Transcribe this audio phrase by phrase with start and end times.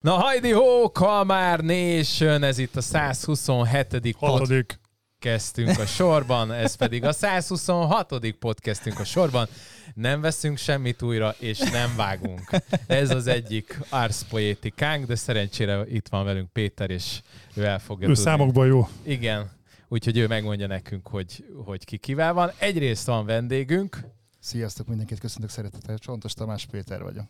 [0.00, 4.16] Na hajdi hó, Kalmár Nation, ez itt a 127.
[4.18, 4.78] Hatodik.
[5.18, 8.30] podcastünk a sorban, ez pedig a 126.
[8.38, 9.48] podcastünk a sorban.
[9.94, 12.50] Nem veszünk semmit újra, és nem vágunk.
[12.86, 17.20] Ez az egyik arszpoétikánk, de szerencsére itt van velünk Péter, és
[17.54, 18.30] ő el fogja Ő tudni.
[18.30, 18.88] számokban jó.
[19.02, 19.50] Igen,
[19.88, 22.50] úgyhogy ő megmondja nekünk, hogy, hogy ki kivel van.
[22.58, 24.00] Egyrészt van vendégünk,
[24.40, 25.98] Sziasztok, mindenkit köszöntök szeretettel.
[25.98, 27.24] Csontos Tamás Péter vagyok.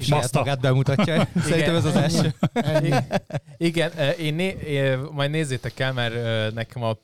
[0.00, 1.28] Saját magát bemutatja.
[1.48, 2.34] Szerintem ez az első.
[3.56, 6.14] Igen, én, né, én majd nézzétek el, mert
[6.54, 6.96] nekem a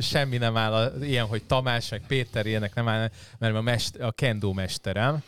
[0.00, 3.96] semmi nem áll, a, ilyen, hogy Tamás, meg Péter, ilyenek nem áll, mert a, mest,
[3.96, 5.22] a kendo mesterem,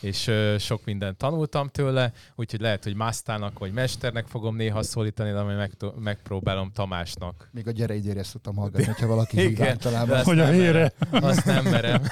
[0.00, 5.30] és ö, sok mindent tanultam tőle, úgyhogy lehet, hogy Masztának vagy mesternek fogom néha szólítani,
[5.32, 7.48] de majd meg, megpróbálom Tamásnak.
[7.52, 10.16] Még a gyere ezt tudtam hallgatni, hogyha valaki hív Igen, általában.
[10.16, 10.92] azt Hogy a hére.
[11.10, 12.02] Azt nem merem.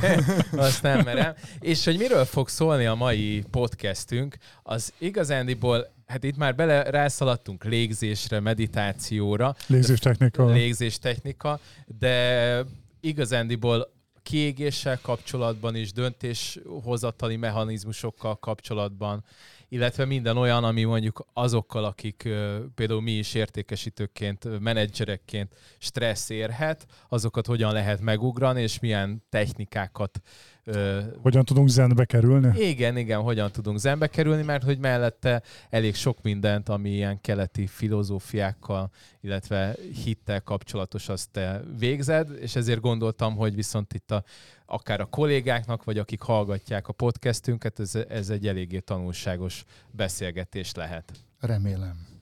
[0.56, 1.34] Azt nem merem.
[1.60, 7.64] És hogy miről fog szólni a mai podcastünk, az igazándiból, hát itt már bele rászaladtunk
[7.64, 10.46] légzésre, meditációra, Légzéstechnika.
[10.46, 11.60] légzéstechnika,
[11.98, 12.64] de
[13.00, 13.96] igazándiból
[14.28, 19.24] kiégéssel kapcsolatban is, döntéshozatali mechanizmusokkal kapcsolatban,
[19.68, 22.28] illetve minden olyan, ami mondjuk azokkal, akik
[22.74, 30.20] például mi is értékesítőként, menedzserekként stressz érhet, azokat hogyan lehet megugrani, és milyen technikákat
[30.68, 32.60] ö, Hogyan tudunk zenbe kerülni?
[32.60, 37.66] igen, igen, hogyan tudunk zenbe kerülni, mert hogy mellette elég sok mindent, ami ilyen keleti
[37.66, 44.24] filozófiákkal, illetve hittel kapcsolatos, azt te végzed, és ezért gondoltam, hogy viszont itt a,
[44.66, 51.12] akár a kollégáknak, vagy akik hallgatják a podcastünket, ez, ez egy eléggé tanulságos beszélgetés lehet.
[51.40, 52.17] Remélem.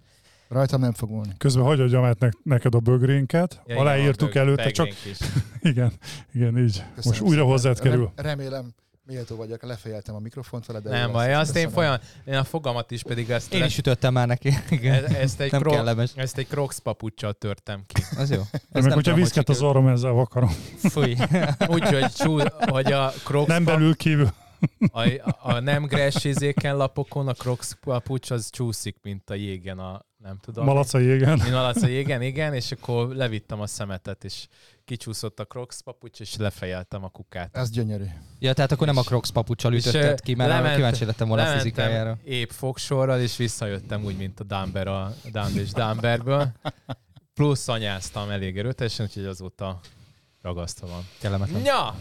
[0.48, 1.32] Rajtam nem fog múlni.
[1.38, 3.62] Közben hagyj adjam át ne- neked a bögrénket.
[3.66, 5.18] Ja, Aláírtuk igen, a előtte, csak is.
[5.70, 5.92] igen,
[6.32, 6.82] igen, így.
[6.94, 7.44] Köszönöm Most újra szépen.
[7.46, 8.10] hozzád kerül.
[8.16, 8.72] Rem- remélem,
[9.06, 11.40] méltó vagyok, lefejeltem a mikrofont vele, de Nem baj, lesz.
[11.40, 14.52] azt én folyam, én a fogamat is pedig ezt, Én is ütöttem már neki.
[14.70, 15.04] Igen.
[15.04, 16.10] e- ezt, egy Nem kro, kellemes.
[16.14, 18.02] ezt egy crocs papuccsal törtem ki.
[18.18, 18.40] Az jó.
[18.52, 20.50] Ez meg nem hogyha viszket az orrom, ezzel vakarom.
[20.76, 21.16] Fúj.
[21.68, 22.12] Úgyhogy
[22.58, 24.32] hogy a crocs Nem belül kívül.
[24.92, 30.04] A, a nem gress izéken lapokon a Crocs papucs az csúszik, mint a jégen a,
[30.16, 30.64] nem tudom.
[30.64, 31.38] Malaca jégen.
[31.38, 34.46] Mint malac a jégen, igen, és akkor levittem a szemetet, és
[34.84, 37.56] kicsúszott a Crocs papucs, és lefejeltem a kukát.
[37.56, 38.04] Ez gyönyörű.
[38.38, 41.42] Ja, tehát akkor nem a Crocs papucsal És, ütötted ki, mert lement- kíváncsi lettem volna
[41.50, 42.18] a fizikájára.
[42.24, 46.52] épp fogsorral, és visszajöttem úgy, mint a Dumber a Dumb és Dumberből.
[47.34, 49.80] Plusz anyáztam elég erőteljesen, úgyhogy azóta
[50.46, 51.02] ragasztva van.
[51.20, 51.64] Kellemetlen.
[51.64, 51.94] Ja!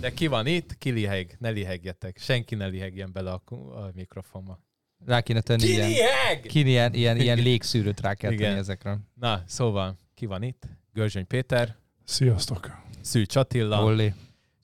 [0.00, 0.78] De ki van itt?
[0.78, 1.36] Ki liheg?
[1.38, 2.18] Ne lihegjetek.
[2.18, 4.60] Senki ne lihegjen bele a, a mikrofonba.
[5.06, 6.40] Rá kéne tenni Ki ilyen, liheg?
[6.40, 8.46] ki ilyen, ilyen, ilyen légszűrőt rá kell Igen.
[8.46, 8.98] tenni ezekre.
[9.14, 10.62] Na, szóval, ki van itt?
[10.92, 12.70] Görzsöny Péter, Sziasztok.
[13.00, 14.12] Szűcs Attila, Olli.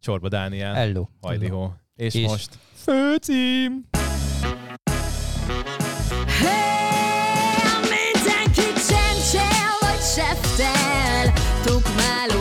[0.01, 1.07] Csorba Dániel, Hello.
[1.21, 1.75] Hajdihó.
[1.97, 3.89] És, És- most Főcím!
[6.27, 11.33] Hey, mindenki csencsel vagy seftel
[11.65, 12.40] Tukmáló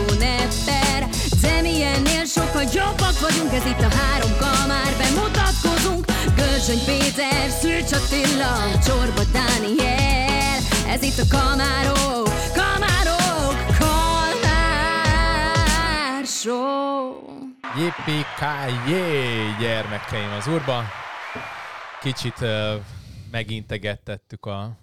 [2.60, 6.04] sokkal jobbak vagyunk Ez itt a három kamár Bemutatkozunk
[6.36, 10.58] Görzsöny Péter, Szűcs Attila Csorba Dániel.
[10.86, 15.04] Ez itt a kamárok Kamárok Kalmár
[16.24, 17.12] Show
[18.86, 20.84] jé, gyermekeim az urba.
[22.00, 22.74] Kicsit uh,
[23.30, 24.78] megintegettettük a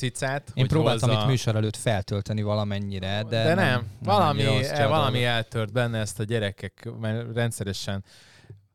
[0.00, 0.50] cicát.
[0.54, 4.88] Én próbáltam hozza- itt műsor előtt feltölteni valamennyire, de, de nem, valami, annyira osztja a
[4.88, 8.04] valami eltört benne ezt a gyerekek, mert rendszeresen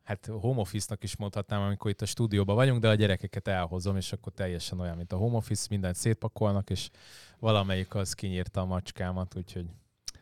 [0.03, 4.11] hát home office-nak is mondhatnám, amikor itt a stúdióban vagyunk, de a gyerekeket elhozom, és
[4.11, 6.89] akkor teljesen olyan, mint a home office, mindent szétpakolnak, és
[7.39, 9.65] valamelyik az kinyírta a macskámat, úgyhogy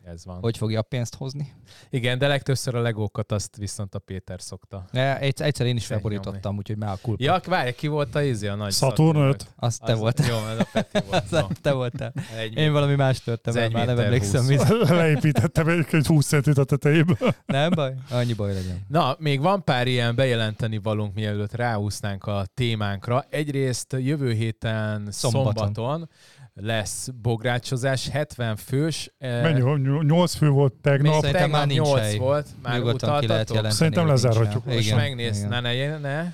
[0.04, 0.38] ez van.
[0.40, 1.52] Hogy fogja a pénzt hozni?
[1.90, 4.84] Igen, de legtöbbször a legókat azt viszont a Péter szokta.
[4.90, 7.24] Ne, egyszer, egyszer én is felborítottam, úgyhogy már a kulpa.
[7.24, 9.46] Ja, várj, ki volt a izé, a nagy Saturn öt?
[9.56, 10.26] Azt te Az- voltál.
[10.28, 11.22] Jó, ez a Peti volt.
[11.24, 12.12] Az No, te voltál.
[12.38, 14.44] egy Én valami más törtem el, már nem emlékszem.
[14.44, 14.68] Mit.
[14.88, 17.34] Leépítettem egy, egy 20 centit a tetejéből.
[17.46, 17.94] Nem baj?
[18.10, 18.84] Annyi baj legyen.
[18.88, 23.24] Na, még van pár ilyen bejelenteni valunk, mielőtt ráúsznánk a témánkra.
[23.30, 26.08] Egyrészt jövő héten szombaton, Szombaton.
[26.54, 29.12] Lesz bográcsozás, 70 fős.
[29.18, 30.02] eh, Mennyi volt?
[30.02, 31.12] 8 fő volt tegnap.
[31.14, 32.16] Szerintem Tegnap már nincs 8 hely.
[32.16, 33.74] volt, már Nyugodtan ki lehet jelenteni.
[33.74, 34.64] Szerintem lezárhatjuk.
[34.64, 36.32] Most megnéz, ne, ne, ne.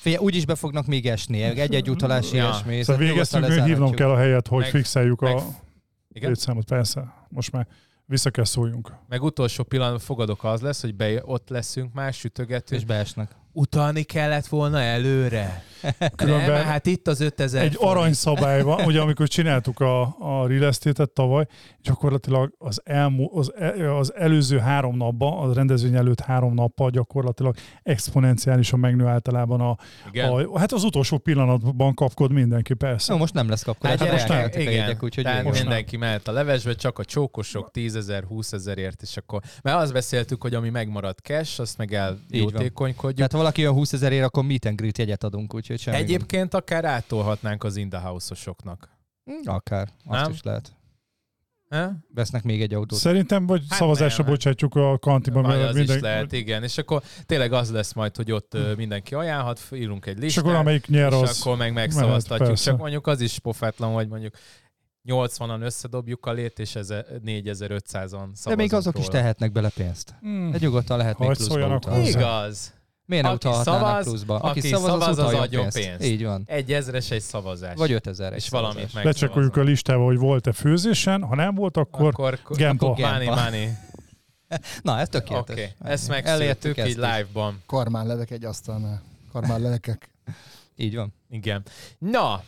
[0.00, 1.42] Figyelj, úgyis be fognak még esni.
[1.42, 2.42] Egy-egy utalás Ja.
[2.42, 2.82] ilyesmi.
[2.82, 5.42] Szóval nyugodtan végeztünk, hívnom kell a helyet, hogy Meg- fixeljük meg- a
[6.12, 6.28] Igen?
[6.28, 6.64] létszámot.
[6.64, 7.66] Persze, most már
[8.06, 8.92] vissza kell szóljunk.
[9.08, 13.30] Meg utolsó pillanat fogadok az lesz, hogy be, ott leszünk már, sütögetünk, És beesnek.
[13.54, 15.62] Utalni kellett volna előre.
[16.16, 17.96] Különben Nem, hát itt az 5000 egy forint.
[17.96, 20.72] aranyszabály van, ugye amikor csináltuk a, a real
[21.12, 21.46] tavaly,
[21.82, 27.54] gyakorlatilag az, elmú, az, e- az előző három napban, a rendezvény előtt három nappal gyakorlatilag
[27.82, 29.76] exponenciálisan megnő általában a,
[30.12, 30.28] Igen.
[30.28, 33.12] a, hát az utolsó pillanatban kapkod mindenki, persze.
[33.12, 33.98] No, most nem lesz kapkodás.
[33.98, 34.60] Hát Hát most nem.
[34.62, 38.52] igen, Jegyek, úgyhogy tehát most mindenki mehet a levesbe, csak a csókosok 10 ezer, 20
[38.52, 43.16] ezerért, és akkor, mert azt beszéltük, hogy ami megmarad cash, azt meg eljótékonykodjuk.
[43.16, 46.08] Tehát valaki a 20 ezerért, akkor meet and greet jegyet adunk, úgyhogy semmi gond.
[46.08, 48.88] Egyébként akár átolhatnánk az in the house-osoknak.
[49.24, 50.30] Hm, Akár, azt Nem?
[50.32, 50.72] is lehet.
[51.68, 51.88] Eh?
[52.14, 52.98] Vesznek még egy autót.
[52.98, 56.62] Szerintem vagy Hát szavazásra nem, bocsátjuk a kantiba, mert az minden, is lehet, igen.
[56.62, 60.44] És akkor tényleg az lesz majd, hogy ott ö, mindenki ajánlhat, írunk egy és listát,
[60.44, 61.40] akkor amelyik nyer és az.
[61.40, 62.48] akkor meg megszavaztatjuk.
[62.48, 62.70] persze.
[62.70, 64.34] Csak mondjuk az is pofátlan, hogy mondjuk
[65.08, 69.18] 80-an összedobjuk a lét, és eze- 4500-an szavazunk De még azok is róla.
[69.18, 70.14] tehetnek bele pénzt.
[70.20, 70.50] Hmm.
[70.50, 71.98] De nyugodtan lehet még Hagy pluszba.
[72.04, 72.72] Igaz.
[73.06, 74.34] Miért ne Aki utalhatnának szavaz, pluszba?
[74.38, 75.78] aki Aki szavaz, szavaz, az az adjon pénzt.
[75.78, 76.04] pénzt.
[76.04, 76.42] Így van.
[76.46, 77.74] Egy ezres egy szavazás.
[77.76, 78.92] Vagy 5000 egy és valamit szavazás.
[78.92, 82.86] meg Lecsekkoljuk a listába, hogy volt-e főzésen, ha nem volt, akkor, akkor, Gempa.
[82.90, 83.42] akkor money, Gempa.
[83.42, 83.68] money.
[84.82, 85.56] Na, ez Oké, tökéletes.
[85.56, 85.92] okay.
[85.92, 87.62] ezt Elértük megszültük így live-ban.
[87.66, 89.02] Karmán levek egy asztalnál.
[89.32, 90.08] Karmán levekek.
[90.76, 91.14] Így van.
[91.30, 91.62] Igen.
[91.98, 92.42] Na,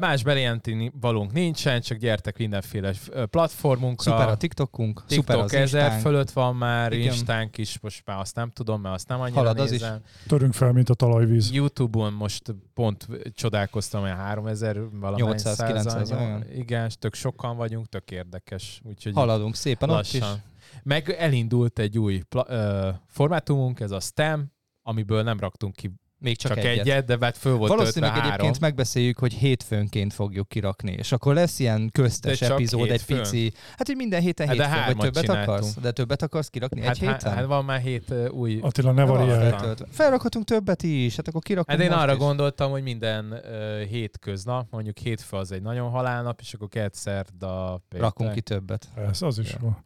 [0.00, 2.92] más bejelenteni valónk nincsen, csak gyertek mindenféle
[3.30, 4.10] platformunkra.
[4.10, 6.02] Szuper a TikTokunk, szuper TikTok az ezer Instánk.
[6.02, 7.04] fölött van már, Igen.
[7.06, 10.00] Instánk is, most már azt nem tudom, mert azt nem annyira Halad az nézem.
[10.26, 11.52] törünk fel, mint a talajvíz.
[11.52, 15.66] Youtube-on most pont csodálkoztam, hogy 3000 valamány 800, százal.
[15.66, 16.44] 900, olyan.
[16.54, 18.80] Igen, tök sokan vagyunk, tök érdekes.
[18.84, 20.18] Úgyhogy Haladunk szépen ott is.
[20.18, 20.42] lassan.
[20.82, 26.36] Meg elindult egy új pla- ö, formátumunk, ez a STEM, amiből nem raktunk ki Még
[26.36, 26.78] csak, csak, egyet.
[26.86, 28.28] egyet, de hát föl volt Valószínűleg három.
[28.30, 33.18] egyébként megbeszéljük, hogy hétfőnként fogjuk kirakni, és akkor lesz ilyen köztes De epizód, egy hétfőn.
[33.18, 33.52] pici.
[33.76, 35.48] Hát, hogy minden héten Hát de hétfőn, vagy többet csináltunk.
[35.48, 35.74] akarsz?
[35.74, 37.32] De többet akarsz kirakni hát, egy héten?
[37.34, 39.74] hát van már hét ö, új Attila, ne Van variálj.
[39.90, 42.18] Felrakhatunk többet is, hát akkor kirakunk Hát én arra is.
[42.18, 47.82] gondoltam, hogy minden uh, hétköznap, mondjuk hétfő az egy nagyon halálnap, és akkor kett szerda.
[47.90, 48.88] Rakunk ki többet.
[49.10, 49.58] Ez az is Ja.
[49.62, 49.76] jó.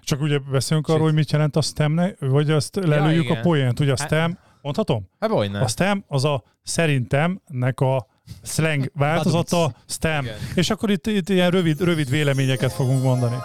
[0.00, 3.36] Csak ugye beszélünk arról, hogy mit jelent a STEM, vagy azt lelőjük igen.
[3.36, 3.80] a poént.
[3.80, 5.08] Ugye a Hát- STEM, mondhatom?
[5.20, 5.60] Hát bojne.
[5.60, 8.06] A STEM az a szerintemnek a
[8.42, 10.24] slang változata, STEM.
[10.24, 10.36] Igen.
[10.54, 13.36] És akkor itt, itt ilyen rövid, rövid véleményeket fogunk mondani.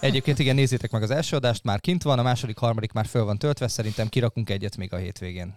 [0.00, 3.24] Egyébként igen, nézzétek meg az első adást, már kint van, a második, harmadik már föl
[3.24, 5.54] van töltve, szerintem kirakunk egyet még a hétvégén.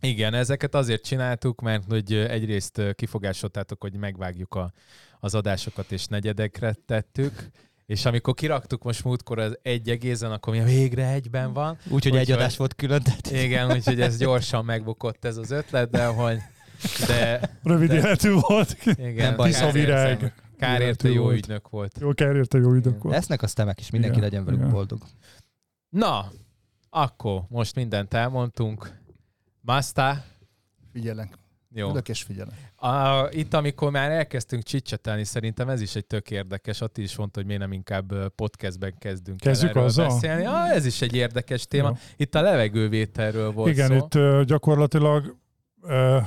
[0.00, 4.72] Igen, ezeket azért csináltuk, mert hogy egyrészt kifogásoltátok, hogy megvágjuk a,
[5.20, 7.50] az adásokat, és negyedekre tettük,
[7.86, 11.78] és amikor kiraktuk most múltkor az egy egészen, akkor mi végre egyben van.
[11.88, 13.02] Úgyhogy egy adás volt külön.
[13.02, 16.38] Tehát Igen, úgyhogy ez gyorsan megbukott ez az ötlet, de hogy
[17.06, 18.76] de Rövid De- életű volt.
[18.84, 20.34] igen, Nem baj, kár Tisza virág.
[20.58, 21.36] Kár érte jó volt.
[21.36, 21.98] ügynök volt.
[22.00, 23.14] Jó, kell érte jó idők volt.
[23.14, 24.72] lesznek a stemek is, mindenki Igen, legyen velük igen.
[24.72, 25.02] boldog.
[25.88, 26.32] Na,
[26.90, 29.00] akkor most mindent elmondtunk.
[29.60, 30.24] Masta,
[30.92, 31.38] Figyelek.
[31.76, 31.90] Jó.
[31.90, 32.54] Ülök és figyelek.
[32.76, 36.80] A, itt, amikor már elkezdtünk csicsetelni, szerintem ez is egy tök érdekes.
[36.80, 40.06] Atti is mondta, hogy miért nem inkább podcastben kezdünk Kezdjük el erről azzal?
[40.06, 40.44] beszélni.
[40.44, 41.88] Ah, ez is egy érdekes téma.
[41.88, 41.94] Jó.
[42.16, 43.94] Itt a levegővételről volt Igen, szó.
[43.94, 45.36] itt gyakorlatilag,
[45.82, 46.18] ö,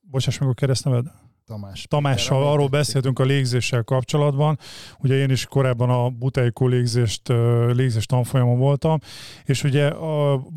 [0.00, 1.06] bocsáss meg a keresztneved,
[1.46, 1.86] Tamás.
[1.88, 4.58] Tamással arról ami- beszéltünk a légzéssel kapcsolatban.
[4.98, 7.28] Ugye én is korábban a Buteikó légzést,
[7.72, 8.98] légzés tanfolyamon voltam,
[9.44, 9.92] és ugye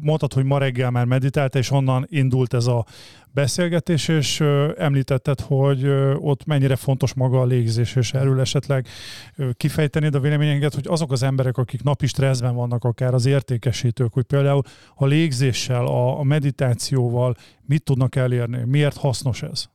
[0.02, 2.86] mondtad, hogy ma reggel már meditált, és onnan indult ez a
[3.34, 4.40] beszélgetés, és
[4.78, 8.88] említetted, hogy ott mennyire fontos maga a légzés, és erről esetleg
[9.54, 14.26] kifejtenéd a véleményeket, hogy azok az emberek, akik napi stresszben vannak, akár az értékesítők, hogy
[14.26, 14.62] például
[14.96, 17.36] a légzéssel, a meditációval
[17.66, 19.70] mit tudnak elérni, miért hasznos ez?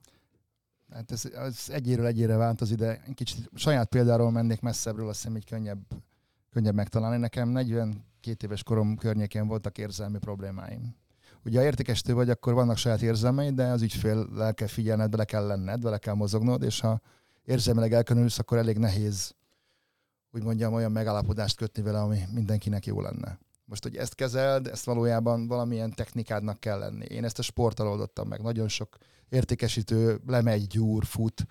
[0.95, 5.37] Hát ez, ez egyéről egyére változik, de egy kicsit saját példáról mennék messzebbről, azt hiszem
[5.37, 5.81] így könnyebb,
[6.51, 7.17] könnyebb megtalálni.
[7.17, 10.97] Nekem 42 éves korom környékén voltak érzelmi problémáim.
[11.45, 15.47] Ugye, ha értékesítő vagy, akkor vannak saját érzelmeid, de az ügyfél kell figyelned, bele kell
[15.47, 17.01] lenned, bele kell mozognod, és ha
[17.45, 19.35] érzelmileg elkönülsz, akkor elég nehéz,
[20.31, 23.39] úgy mondjam, olyan megállapodást kötni vele, ami mindenkinek jó lenne.
[23.65, 27.05] Most, hogy ezt kezeld, ezt valójában valamilyen technikádnak kell lenni.
[27.05, 28.43] Én ezt a sporttal oldottam meg.
[28.43, 28.97] Nagyon sok
[29.29, 31.47] értékesítő lemegy, gyúr, fut,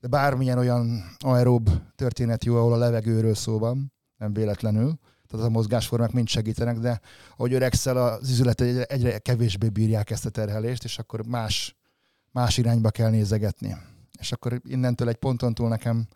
[0.00, 5.50] de bármilyen olyan aerób történet jó, ahol a levegőről szó van, nem véletlenül, tehát a
[5.50, 7.00] mozgásformák mind segítenek, de
[7.36, 11.76] ahogy öregszel, az üzlet egyre, kevésbé bírják ezt a terhelést, és akkor más,
[12.30, 13.76] más irányba kell nézegetni.
[14.18, 16.06] És akkor innentől egy ponton túl nekem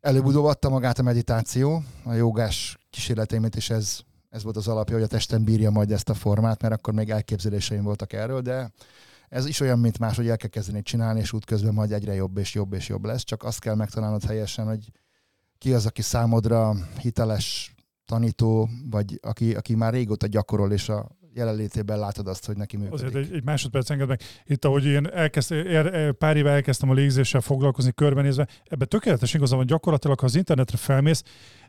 [0.00, 5.04] előbb-utóbb adta magát a meditáció, a jogás kísérleteimet is ez, ez volt az alapja, hogy
[5.04, 8.72] a testem bírja majd ezt a formát, mert akkor még elképzeléseim voltak erről, de
[9.28, 12.36] ez is olyan, mint más, hogy el kell kezdeni csinálni, és útközben majd egyre jobb
[12.36, 14.90] és jobb és jobb lesz, csak azt kell megtalálnod helyesen, hogy
[15.58, 21.08] ki az, aki számodra hiteles tanító, vagy aki, aki már régóta gyakorol, és a
[21.38, 23.06] jelenlétében látod azt, hogy neki működik.
[23.06, 24.20] Azért egy, egy másodperc enged meg.
[24.46, 25.54] Itt, ahogy én elkezd,
[26.18, 30.76] pár éve elkezdtem a légzéssel foglalkozni, körbenézve, ebbe tökéletes igazam van, gyakorlatilag, ha az internetre
[30.76, 31.22] felmész,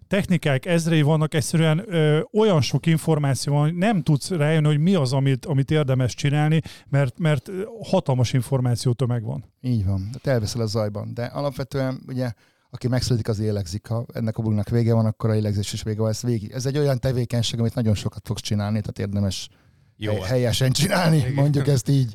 [0.08, 4.96] technikák ezrei vannak, egyszerűen ö, olyan sok információ van, hogy nem tudsz rájönni, hogy mi
[4.96, 7.50] az, amit, amit érdemes csinálni, mert, mert
[7.84, 9.46] hatalmas információ tömeg van.
[9.62, 11.14] Így van, tehát elveszel a zajban.
[11.14, 12.32] De alapvetően ugye
[12.70, 13.88] aki megszületik, az élegzik.
[13.88, 16.10] Ha ennek a bugnak vége van, akkor a élegzés is vége van.
[16.10, 16.52] Ez, végig.
[16.52, 19.50] ez egy olyan tevékenység, amit nagyon sokat fogsz csinálni, tehát érdemes
[19.98, 20.14] Jó.
[20.14, 21.34] hely- helyesen csinálni, Igen.
[21.34, 22.14] mondjuk ezt így.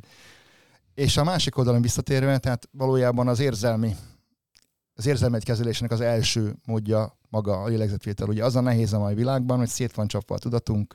[0.95, 3.97] És a másik oldalon visszatérve, tehát valójában az érzelmi,
[4.95, 8.29] az érzelmi kezelésnek az első módja maga a lélegzetvétel.
[8.29, 10.95] Ugye az a nehéz a mai világban, hogy szét van csapva a tudatunk,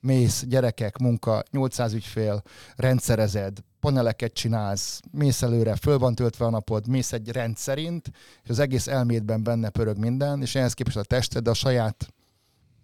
[0.00, 2.42] mész, gyerekek, munka, 800 ügyfél,
[2.76, 8.10] rendszerezed, paneleket csinálsz, mész előre, föl van töltve a napod, mész egy rendszerint,
[8.42, 12.12] és az egész elmédben benne pörög minden, és ehhez képest a tested a saját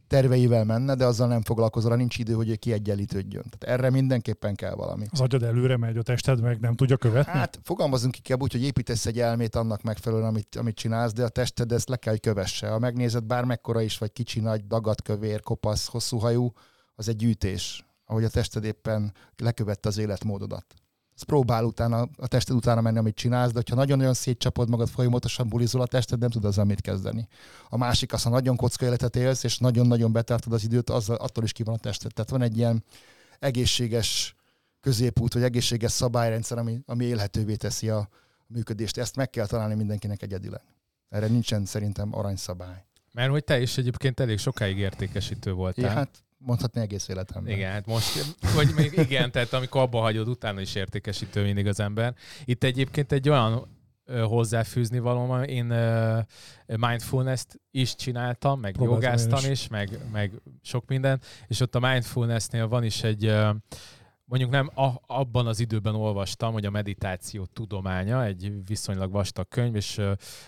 [0.07, 3.45] terveivel menne, de azzal nem foglalkozol, arra nincs idő, hogy kiegyenlítődjön.
[3.51, 5.07] Tehát erre mindenképpen kell valami.
[5.11, 7.33] Az agyad előre megy, a tested meg nem tudja követni.
[7.33, 11.29] Hát fogalmazunk inkább úgy, hogy építesz egy elmét annak megfelelően, amit, amit csinálsz, de a
[11.29, 12.69] tested ezt le kell, hogy kövesse.
[12.69, 16.53] Ha megnézed bármekkora is, vagy kicsi, nagy, dagat, kövér, kopasz, hosszú hajú,
[16.95, 20.75] az egy gyűjtés, ahogy a tested éppen lekövette az életmódodat.
[21.16, 25.49] Ez próbál utána, a tested utána menni, amit csinálsz, de ha nagyon-nagyon szétcsapod magad, folyamatosan
[25.49, 27.28] bulizol a tested, nem tud azzal mit kezdeni.
[27.68, 31.44] A másik az, ha nagyon kocka életet élsz, és nagyon-nagyon betartod az időt, azzal, attól
[31.44, 32.14] is ki van a tested.
[32.14, 32.85] Tehát van egy ilyen
[33.38, 34.35] egészséges
[34.80, 38.09] középút, vagy egészséges szabályrendszer, ami, ami élhetővé teszi a
[38.47, 38.99] működést.
[38.99, 40.62] Ezt meg kell találni mindenkinek egyedileg.
[41.09, 42.85] Erre nincsen szerintem aranyszabály.
[43.12, 45.85] Mert hogy te is egyébként elég sokáig értékesítő voltál.
[45.85, 47.53] Ja, hát mondhatni egész életemben.
[47.53, 51.81] Igen, hát most, vagy még igen, tehát amikor abba hagyod, utána is értékesítő mindig az
[51.81, 52.15] ember.
[52.45, 53.73] Itt egyébként egy olyan
[54.23, 55.75] hozzáfűzni valóm, én
[56.67, 59.61] mindfulness-t is csináltam, meg Próbáltam jogáztam is.
[59.61, 60.33] is, meg, meg
[60.63, 63.51] sok minden, és ott a mindfulness-nél van is egy, ö,
[64.25, 69.75] mondjuk nem a, abban az időben olvastam, hogy a meditáció tudománya, egy viszonylag vastag könyv,
[69.75, 70.01] és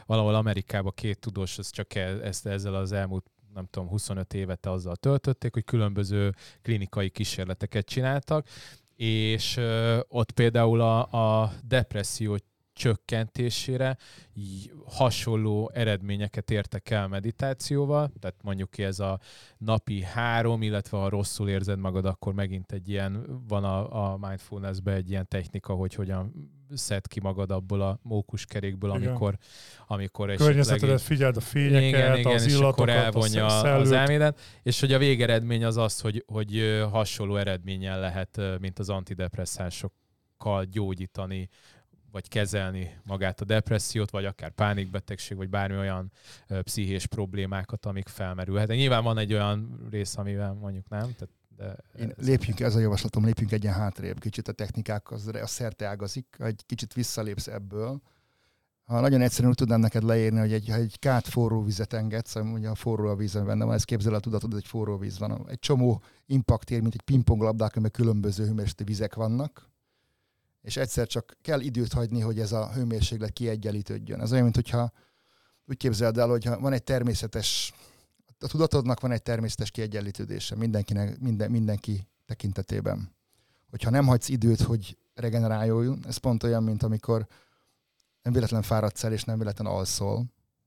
[0.06, 4.66] valahol Amerikában két tudós, ez csak e- ezt ezzel az elmúlt nem tudom, 25 évet
[4.66, 8.46] azzal töltötték, hogy különböző klinikai kísérleteket csináltak,
[8.96, 9.60] és
[10.08, 12.38] ott például a, a depresszió
[12.76, 13.96] csökkentésére
[14.86, 19.20] hasonló eredményeket értek el meditációval, tehát mondjuk ki ez a
[19.58, 24.94] napi három, illetve ha rosszul érzed magad, akkor megint egy ilyen, van a, a mindfulnessben
[24.94, 29.38] egy ilyen technika, hogy hogyan szed ki magad abból a mókuskerékből, amikor,
[29.86, 33.60] amikor esetleg Környezetedet figyeld a fényeket, igen, igen, az és akkor illatokat, elvonja a az
[33.60, 33.92] szellőt.
[33.92, 40.64] elmélet, és hogy a végeredmény az az, hogy, hogy hasonló eredménnyel lehet, mint az antidepresszánsokkal
[40.64, 41.48] gyógyítani,
[42.10, 46.12] vagy kezelni magát a depressziót, vagy akár pánikbetegség, vagy bármi olyan
[46.48, 48.66] ö, pszichés problémákat, amik felmerülhet.
[48.66, 52.74] De nyilván van egy olyan rész, amivel mondjuk nem, tehát de Én ez- lépjünk, ez
[52.74, 57.46] a javaslatom, lépjünk egyen hátrébb, kicsit a technikák, az, a szerte ágazik, egy kicsit visszalépsz
[57.46, 58.00] ebből.
[58.84, 62.34] Ha nagyon egyszerűen úgy tudnám neked leírni, hogy egy, ha egy kát forró vizet engedsz,
[62.34, 64.68] ugye a forró a víz, ami benne van, ezt képzel el a tudatod, hogy egy
[64.68, 65.48] forró víz van.
[65.48, 69.68] Egy csomó impaktér, mint egy pingponglabdák, amiben különböző hőmérsékletű vizek vannak,
[70.66, 74.20] és egyszer csak kell időt hagyni, hogy ez a hőmérséklet kiegyenlítődjön.
[74.20, 74.92] Ez olyan, mint hogyha
[75.64, 77.72] úgy képzeld el, hogy ha van egy természetes,
[78.38, 83.14] a tudatodnak van egy természetes kiegyenlítődése mindenkinek, minden, mindenki tekintetében.
[83.70, 87.26] Hogyha nem hagysz időt, hogy regeneráljon, ez pont olyan, mint amikor
[88.22, 90.24] nem véletlen fáradsz el, és nem véletlen alszol.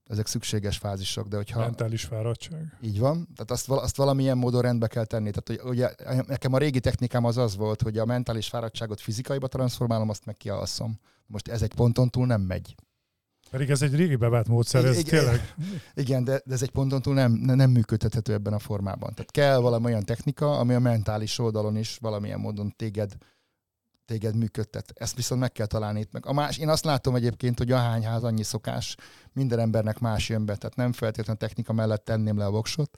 [0.09, 1.59] Ezek szükséges fázisok, de hogyha...
[1.59, 2.77] Mentális fáradtság.
[2.81, 3.27] Így van.
[3.35, 5.31] Tehát azt, azt valamilyen módon rendbe kell tenni.
[5.31, 5.89] Tehát hogy, ugye,
[6.27, 10.37] nekem a régi technikám az az volt, hogy a mentális fáradtságot fizikaiba transformálom, azt meg
[10.37, 10.99] kialszom.
[11.25, 12.75] Most ez egy ponton túl nem megy.
[13.49, 15.55] Pedig ez egy régi bevált módszer, ez Igen, tényleg.
[16.03, 19.13] Igen, de, de ez egy ponton túl nem, ne- nem működtethető ebben a formában.
[19.13, 23.15] Tehát kell valami olyan technika, ami a mentális oldalon is valamilyen módon téged,
[24.09, 24.93] téged működtet.
[24.95, 26.25] Ezt viszont meg kell találni itt meg.
[26.25, 28.95] A más, én azt látom egyébként, hogy ahány ház, annyi szokás,
[29.33, 32.97] minden embernek más jön be, tehát nem feltétlenül a technika mellett tenném le a voksot.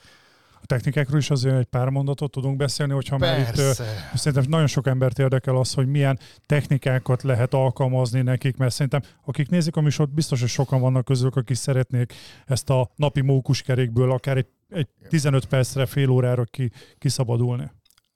[0.62, 3.86] A technikákról is azért egy pár mondatot tudunk beszélni, hogyha már itt Persze.
[4.16, 9.50] Szerintem nagyon sok embert érdekel az, hogy milyen technikákat lehet alkalmazni nekik, mert szerintem akik
[9.50, 12.14] nézik a műsort, biztos, hogy sokan vannak közülük, akik szeretnék
[12.46, 17.72] ezt a napi mókuskerékből akár egy, egy 15 percre, fél órára ki, kiszabadulni.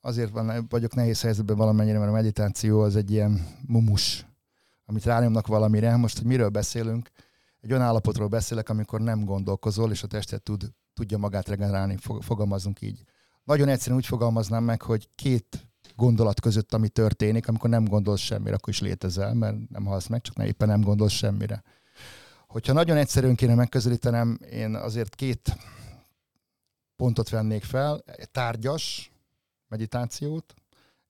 [0.05, 4.25] Azért van, vagyok nehéz helyzetben valamennyire, mert a meditáció az egy ilyen mumus,
[4.85, 5.95] amit rányomnak valamire.
[5.95, 7.09] Most, hogy miről beszélünk,
[7.61, 12.23] egy olyan állapotról beszélek, amikor nem gondolkozol, és a tested tud, tudja magát regenerálni, fog-
[12.23, 13.03] fogalmazunk így.
[13.43, 18.55] Nagyon egyszerűen úgy fogalmaznám meg, hogy két gondolat között, ami történik, amikor nem gondolsz semmire,
[18.55, 21.63] akkor is létezel, mert nem halsz meg, csak ne éppen nem gondolsz semmire.
[22.47, 25.57] Hogyha nagyon egyszerűen kéne megközelítenem, én azért két
[26.95, 29.14] pontot vennék fel, tárgyas
[29.67, 30.53] meditációt,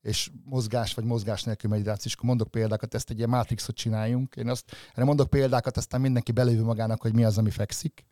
[0.02, 2.04] és mozgás vagy mozgás nélkül meditáció.
[2.06, 4.36] És akkor mondok példákat, ezt egy ilyen mátrixot csináljunk.
[4.36, 8.06] Én azt, erre mondok példákat, aztán mindenki belőve magának, hogy mi az, ami fekszik.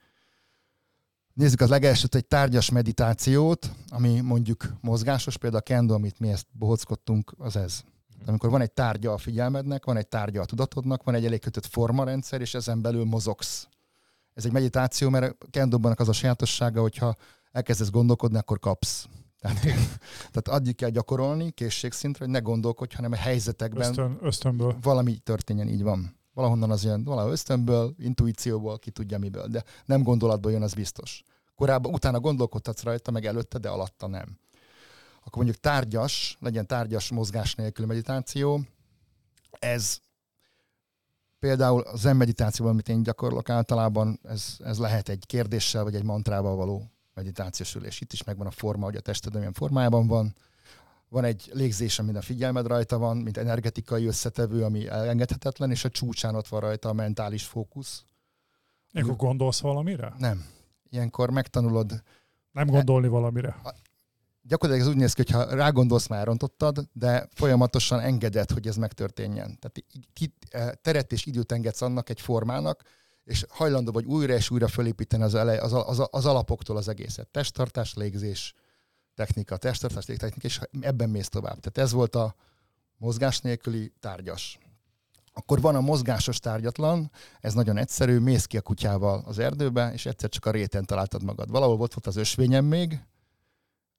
[1.33, 6.47] Nézzük az legelsőt egy tárgyas meditációt, ami mondjuk mozgásos, például a kendo, amit mi ezt
[6.51, 7.83] bohockodtunk, az ez.
[8.25, 11.65] Amikor van egy tárgya a figyelmednek, van egy tárgya a tudatodnak, van egy elég kötött
[11.65, 13.67] formarendszer, és ezen belül mozogsz.
[14.33, 17.15] Ez egy meditáció, mert a kendóban az a sajátossága, hogyha
[17.51, 19.07] elkezdesz gondolkodni, akkor kapsz.
[19.43, 19.61] Tehát,
[20.31, 24.77] tehát addig kell gyakorolni készségszintre, hogy ne gondolkodj, hanem a helyzetekben Ösztön, ösztönből.
[24.81, 26.15] valami történjen, így van.
[26.33, 31.23] Valahonnan az jön, valahol ösztönből, intuícióból, ki tudja miből, de nem gondolatból jön, az biztos.
[31.55, 34.37] Korábban, utána gondolkodhatsz rajta, meg előtte, de alatta nem.
[35.19, 38.61] Akkor mondjuk tárgyas, legyen tárgyas mozgás nélkül meditáció,
[39.51, 39.97] ez
[41.39, 46.03] például a zen meditációban, amit én gyakorlok általában, ez, ez lehet egy kérdéssel, vagy egy
[46.03, 48.01] mantrával való meditációs ülés.
[48.01, 50.35] Itt is megvan a forma, hogy a tested olyan formájában van.
[51.09, 55.89] Van egy légzés, amin a figyelmed rajta van, mint energetikai összetevő, ami elengedhetetlen, és a
[55.89, 58.03] csúcsán ott van rajta a mentális fókusz.
[58.93, 60.13] Akkor gondolsz valamire?
[60.17, 60.45] Nem.
[60.89, 62.03] Ilyenkor megtanulod,
[62.51, 63.61] Nem gondolni valamire.
[64.41, 68.75] gyakorlatilag ez úgy néz ki, hogy ha rágondolsz, már rontottad, de folyamatosan engeded, hogy ez
[68.75, 69.59] megtörténjen.
[69.59, 69.83] Tehát
[70.49, 72.83] eh, teret és időt engedsz annak egy formának,
[73.23, 77.27] és hajlandó vagy újra és újra fölépíteni az, elej, az, az, az alapoktól az egészet.
[77.27, 78.53] Testtartás, légzés,
[79.15, 81.59] technika, testtartás, légtechnika, és ebben mész tovább.
[81.59, 82.35] Tehát ez volt a
[82.97, 84.59] mozgás nélküli tárgyas.
[85.33, 90.05] Akkor van a mozgásos tárgyatlan, ez nagyon egyszerű, mész ki a kutyával az erdőbe, és
[90.05, 91.49] egyszer csak a réten találtad magad.
[91.49, 92.99] Valahol ott volt az ösvényem még,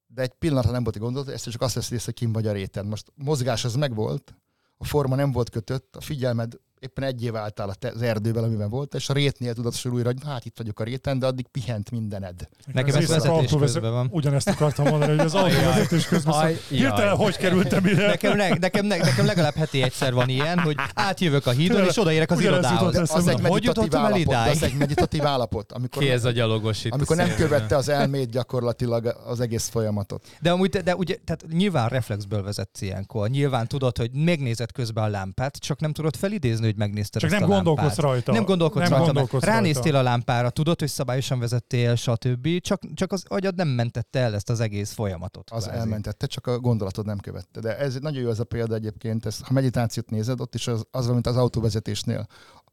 [0.07, 2.47] de egy pillanatra nem volt egy gondolat, ezt csak azt veszi észre, hogy kim vagy
[2.47, 2.87] a réten.
[2.87, 4.35] Most mozgás az megvolt,
[4.77, 8.95] a forma nem volt kötött, a figyelmed éppen egy év álltál az erdőben, amiben volt,
[8.95, 12.49] és a rétnél tudatosul újra, hogy hát itt vagyok a réten, de addig pihent mindened.
[12.73, 14.09] Nekem ez vezetés közben van.
[14.11, 16.57] Ugyanezt akartam mondani, hogy az autóvezetés közben.
[16.69, 18.07] Hirtelen hogy kerültem ide?
[18.07, 21.99] Nekem, ne, nekem, ne, nekem legalább heti egyszer van ilyen, hogy átjövök a hídon, és
[21.99, 22.97] odaérek az irodához.
[22.97, 26.93] Az egy Hogy meditatív állapot, az egy meditatív állapot, amikor, Ki ez a gyalogos itt
[26.93, 30.27] amikor nem követte az elmét gyakorlatilag az egész folyamatot.
[30.41, 33.29] De amúgy, de, de ugye, tehát nyilván reflexből vezetsz ilyenkor.
[33.29, 37.41] Nyilván tudod, hogy megnézed közben a lámpát, csak nem tudod felidézni, hogy megnézted Csak ezt
[37.41, 38.05] nem a gondolkodsz lámpát.
[38.05, 38.33] rajta.
[38.33, 40.09] Nem gondolkodsz nem rajta, gondolkodsz ránéztél rajta.
[40.09, 42.61] a lámpára, tudod, hogy szabályosan vezettél, stb.
[42.61, 45.51] Csak, csak az agyad nem mentette el ezt az egész folyamatot.
[45.51, 45.79] Az kvázi.
[45.79, 47.61] elmentette, csak a gondolatod nem követte.
[47.61, 50.87] De ez nagyon jó ez a példa egyébként, ezt, ha meditációt nézed, ott is az,
[50.91, 52.27] az mint az autóvezetésnél.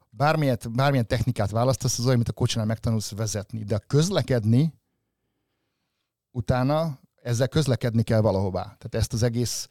[0.10, 3.64] Bármilyen, bármilyen technikát választasz, az olyan, mint a kocsinál megtanulsz vezetni.
[3.64, 4.74] De a közlekedni
[6.32, 8.62] utána ezzel közlekedni kell valahová.
[8.62, 9.68] Tehát ezt az egész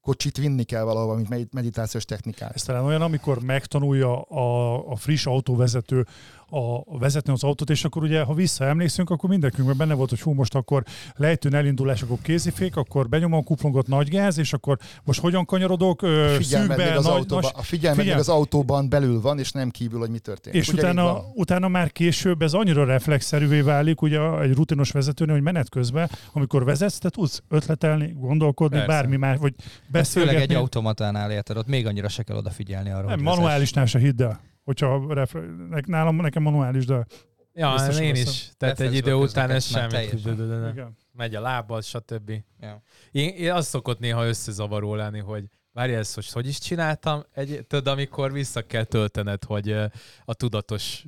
[0.00, 2.54] kocsit vinni kell valahova, mint med- meditációs technikát.
[2.54, 6.06] Ez talán olyan, amikor megtanulja a, a friss autóvezető
[6.50, 10.32] a vezetni az autót, és akkor ugye, ha visszaemlékszünk, akkor mindenkünkben benne volt, hogy hú,
[10.32, 10.82] most akkor
[11.16, 16.02] lejtőn elindulás, akkor kézifék, akkor benyomom a kuplongot nagy gáz, és akkor most hogyan kanyarodok,
[16.02, 19.38] ö, szűkbe, még az nagy, autóban, nagy, a figyelmed figyel- még az autóban belül van,
[19.38, 20.60] és nem kívül, hogy mi történik.
[20.60, 25.68] és utána, utána már később ez annyira reflexzerűvé válik, ugye egy rutinos vezetőnél, hogy menet
[25.68, 28.92] közben, amikor vezetsz, te tudsz ötletelni, gondolkodni, Persze.
[28.92, 30.54] bármi más, vagy Ez főleg beszélgetni.
[30.54, 34.40] egy automatánál érted, ott még annyira se kell odafigyelni arra, Nem, manuálisnál se hidd el.
[34.70, 35.14] Hogyha
[35.68, 37.06] ne- nálam, nekem manuális, de
[37.54, 38.28] Ja, Biztos én veszem.
[38.32, 38.50] is.
[38.56, 40.06] Tehát egy idő után ez semmi.
[41.12, 42.32] Megy a lábbal, stb.
[42.60, 42.82] Ja.
[43.10, 47.64] Én, én azt szokott néha összezavaró lenni, hogy várj ezt, hogy hogy is csináltam, egy,
[47.68, 49.70] tudod, amikor vissza kell töltened, hogy
[50.24, 51.04] a tudatos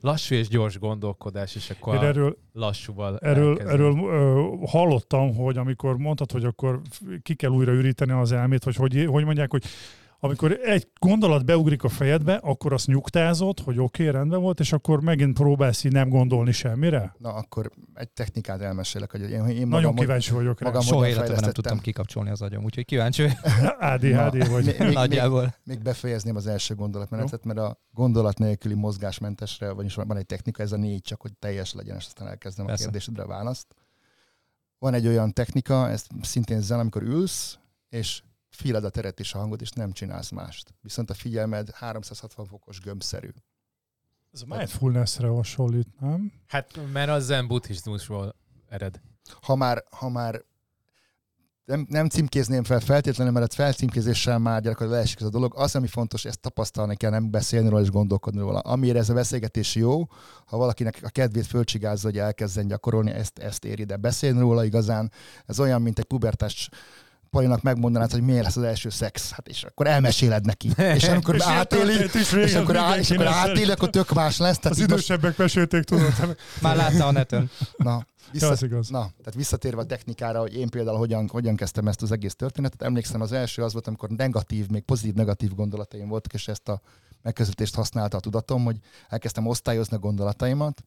[0.00, 3.74] lassú és gyors gondolkodás, és akkor Én erről, lassúval erről, elkezded.
[3.74, 6.80] erről ö, hallottam, hogy amikor mondtad, hogy akkor
[7.22, 9.64] ki kell újra üríteni az elmét, vagy hogy, hogy mondják, hogy
[10.20, 14.72] amikor egy gondolat beugrik a fejedbe, akkor azt nyugtázott, hogy oké, okay, rendben volt, és
[14.72, 17.14] akkor megint próbálsz így nem gondolni semmire.
[17.18, 20.66] Na, akkor egy technikát elmesélek, hogy én, én magam, Nagyon kíváncsi vagyok rá.
[20.66, 23.22] magam Soha életemben nem tudtam kikapcsolni az agyam, úgyhogy kíváncsi.
[23.78, 24.64] ADHD vagy.
[24.64, 25.54] még, még, Nagyjából.
[25.64, 30.72] még befejezném az első gondolatmenetet, mert a gondolat nélküli mozgásmentesre, vagyis van egy technika, ez
[30.72, 32.82] a négy, csak hogy teljes legyen, és aztán elkezdem Persze.
[32.82, 33.66] a kérdésedre a választ.
[34.78, 39.38] Van egy olyan technika, ez szintén zen, amikor ülsz, és féled a teret és a
[39.38, 40.74] hangot, és nem csinálsz mást.
[40.80, 43.28] Viszont a figyelmed 360 fokos gömbszerű.
[44.32, 46.32] Ez a mindfulness-re hasonlít, nem?
[46.46, 48.34] Hát, mert az zen buddhizmusból
[48.68, 49.00] ered.
[49.40, 50.44] Ha már, ha már
[51.68, 55.52] nem, nem címkézném fel feltétlenül, mert a felcímkézéssel már gyakorlatilag leesik ez a dolog.
[55.56, 58.58] Az, ami fontos, ezt tapasztalni kell, nem beszélni róla és gondolkodni róla.
[58.58, 60.06] Amire ez a beszélgetés jó,
[60.46, 65.12] ha valakinek a kedvét fölcsigázza, hogy elkezdjen gyakorolni, ezt, ezt éri, de beszélni róla igazán,
[65.46, 66.70] ez olyan, mint egy pubertás
[67.30, 70.70] Palinak megmondanád, hogy miért lesz az első szex, hát és akkor elmeséled neki.
[70.76, 74.58] És amikor És átéli, régen és akkor, á, és akkor átéli, akkor tök más lesz.
[74.58, 76.12] Tehát Az így most- idősebbek mesélték, tudod.
[76.60, 77.50] Már látta a neten.
[77.76, 78.88] Na, vissza, az igaz.
[78.88, 82.82] na, tehát visszatérve a technikára, hogy én például hogyan, hogyan kezdtem ezt az egész történetet,
[82.82, 86.80] emlékszem az első az volt, amikor negatív, még pozitív-negatív gondolataim voltak, és ezt a
[87.22, 88.76] megközelítést használta a tudatom, hogy
[89.08, 90.82] elkezdtem osztályozni a gondolataimat,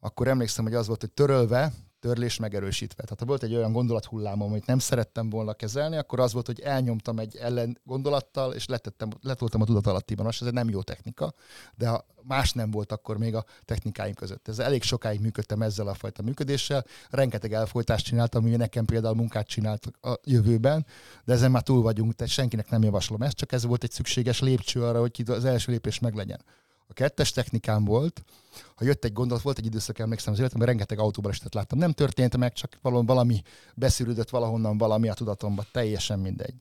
[0.00, 1.72] akkor emlékszem, hogy az volt, hogy törölve,
[2.06, 3.02] törlés megerősítve.
[3.02, 6.60] Tehát ha volt egy olyan gondolathullámom, amit nem szerettem volna kezelni, akkor az volt, hogy
[6.60, 10.24] elnyomtam egy ellen gondolattal, és letettem, letoltam a tudatalattiban.
[10.24, 11.34] Most ez egy nem jó technika,
[11.74, 14.48] de ha más nem volt akkor még a technikáim között.
[14.48, 16.84] Ez elég sokáig működtem ezzel a fajta működéssel.
[17.10, 20.86] Rengeteg elfolytást csináltam, ami nekem például munkát csinált a jövőben,
[21.24, 24.40] de ezen már túl vagyunk, tehát senkinek nem javaslom ezt, csak ez volt egy szükséges
[24.40, 26.40] lépcső arra, hogy az első lépés meglegyen.
[26.86, 28.24] A kettes technikám volt,
[28.74, 31.78] ha jött egy gondolat, volt egy időszak, emlékszem az életemben, rengeteg autóbalesetet láttam.
[31.78, 33.42] Nem történt meg, csak valami, valami
[33.74, 36.54] beszűrődött valahonnan valami a tudatomba, teljesen mindegy.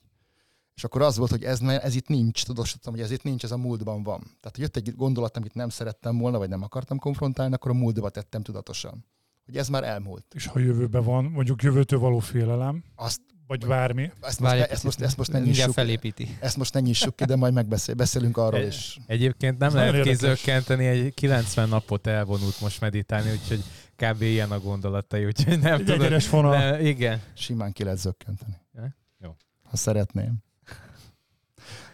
[0.75, 3.51] És akkor az volt, hogy ez, ez itt nincs, tudósítottam, hogy ez itt nincs, ez
[3.51, 4.19] a múltban van.
[4.19, 7.73] Tehát, hogy jött egy gondolat, amit nem szerettem volna, vagy nem akartam konfrontálni, akkor a
[7.73, 9.05] múltba tettem tudatosan.
[9.45, 10.25] Hogy ez már elmúlt.
[10.33, 14.84] És ha jövőben van, mondjuk jövőtől való félelem, Azt, vagy bármi, ezt, most, ne, ezt,
[14.84, 16.38] most, ezt most ne nyissuk, felépíti.
[16.39, 18.99] ezt most ne nyissuk ki, de majd megbeszél, beszélünk arról E- is.
[19.08, 23.63] Egyébként nem Ez lehet kézölkenteni, egy 90 napot elvonult most meditálni, úgyhogy
[23.95, 24.21] kb.
[24.21, 26.01] ilyen a gondolatai, úgyhogy nem egy tudom.
[26.01, 26.58] egyenes vonal.
[26.60, 27.21] De, igen.
[27.34, 28.58] Simán ki lehet zökkenteni.
[28.73, 28.95] Ja?
[29.19, 29.36] Jó.
[29.63, 30.34] Ha szeretném.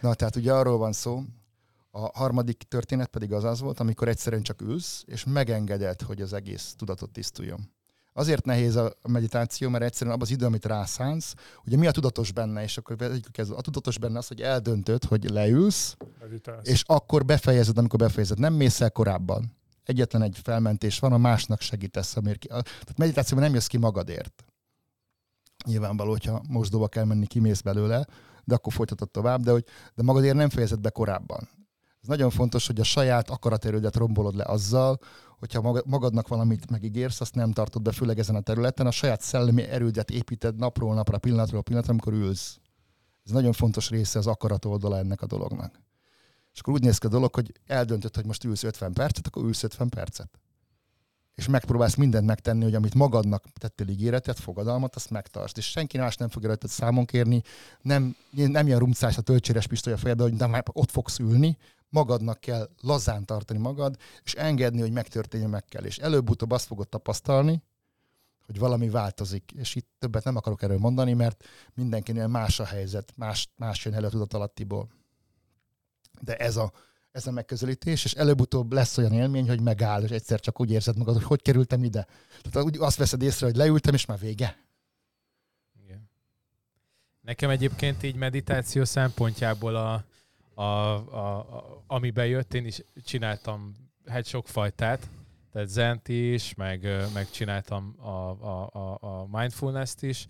[0.00, 1.22] Na, tehát ugye arról van szó,
[1.90, 6.32] a harmadik történet pedig az az volt, amikor egyszerűen csak ülsz, és megengeded, hogy az
[6.32, 7.70] egész tudatot tisztuljon.
[8.12, 12.32] Azért nehéz a meditáció, mert egyszerűen abban az idő, amit rászánsz, ugye mi a tudatos
[12.32, 13.56] benne, és akkor vegyük kezdve.
[13.56, 16.68] A tudatos benne az, hogy eldöntöd, hogy leülsz, Meditálsz.
[16.68, 18.38] és akkor befejezed, amikor befejezed.
[18.38, 19.56] Nem mész el korábban.
[19.84, 22.16] Egyetlen egy felmentés van, a másnak segítesz.
[22.16, 24.44] Amért ki, a, tehát meditációban nem jössz ki magadért.
[25.66, 28.06] Nyilvánvaló, hogyha mosdóba kell menni, kimész belőle,
[28.44, 31.48] de akkor folytatod tovább, de, hogy, de magadért nem fejezed be korábban.
[32.02, 34.98] Ez nagyon fontos, hogy a saját akaraterődet rombolod le azzal,
[35.38, 39.20] hogyha maga- magadnak valamit megígérsz, azt nem tartod be, főleg ezen a területen, a saját
[39.20, 42.58] szellemi erődet építed napról napra, pillanatról pillanatra, amikor ülsz.
[43.24, 45.80] Ez nagyon fontos része az akarat oldala ennek a dolognak.
[46.52, 49.44] És akkor úgy néz ki a dolog, hogy eldöntöd, hogy most ülsz 50 percet, akkor
[49.44, 50.30] ülsz 50 percet.
[51.34, 55.58] És megpróbálsz mindent megtenni, hogy amit magadnak tettél ígéretet, fogadalmat, azt megtartsd.
[55.58, 57.42] És senki más nem fogja rajtad számon kérni,
[57.80, 61.58] nem, nem ilyen rumcás a töltséres pisztoly a fejedbe, hogy már ott fogsz ülni,
[61.92, 65.84] magadnak kell lazán tartani magad, és engedni, hogy megtörténjen, meg kell.
[65.84, 67.62] És előbb-utóbb azt fogod tapasztalni,
[68.46, 69.52] hogy valami változik.
[69.56, 73.94] És itt többet nem akarok erről mondani, mert mindenkinél más a helyzet, más, más jön
[73.94, 74.88] elő tudatalattiból.
[76.20, 76.72] De ez a,
[77.12, 80.96] ez a megközelítés, és előbb-utóbb lesz olyan élmény, hogy megáll, és egyszer csak úgy érzed
[80.96, 82.06] magad, hogy hogy kerültem ide.
[82.42, 84.58] Tehát úgy azt veszed észre, hogy leültem, és már vége.
[85.84, 86.10] Igen.
[87.20, 90.04] Nekem egyébként így meditáció szempontjából a,
[90.54, 93.72] a, a, a, ami bejött, én is csináltam
[94.06, 95.08] hát sok fajtát,
[95.52, 96.82] tehát zent is, meg,
[97.14, 100.26] meg csináltam a, a, a, a mindfulness-t is,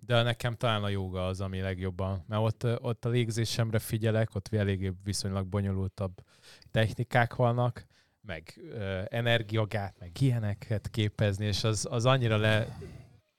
[0.00, 4.48] de nekem talán a joga az, ami legjobban, mert ott, ott a légzésemre figyelek, ott
[4.54, 6.24] eléggé viszonylag bonyolultabb
[6.70, 7.86] technikák vannak,
[8.20, 12.78] meg ö, energiagát, meg ilyeneket képezni, és az, az annyira le,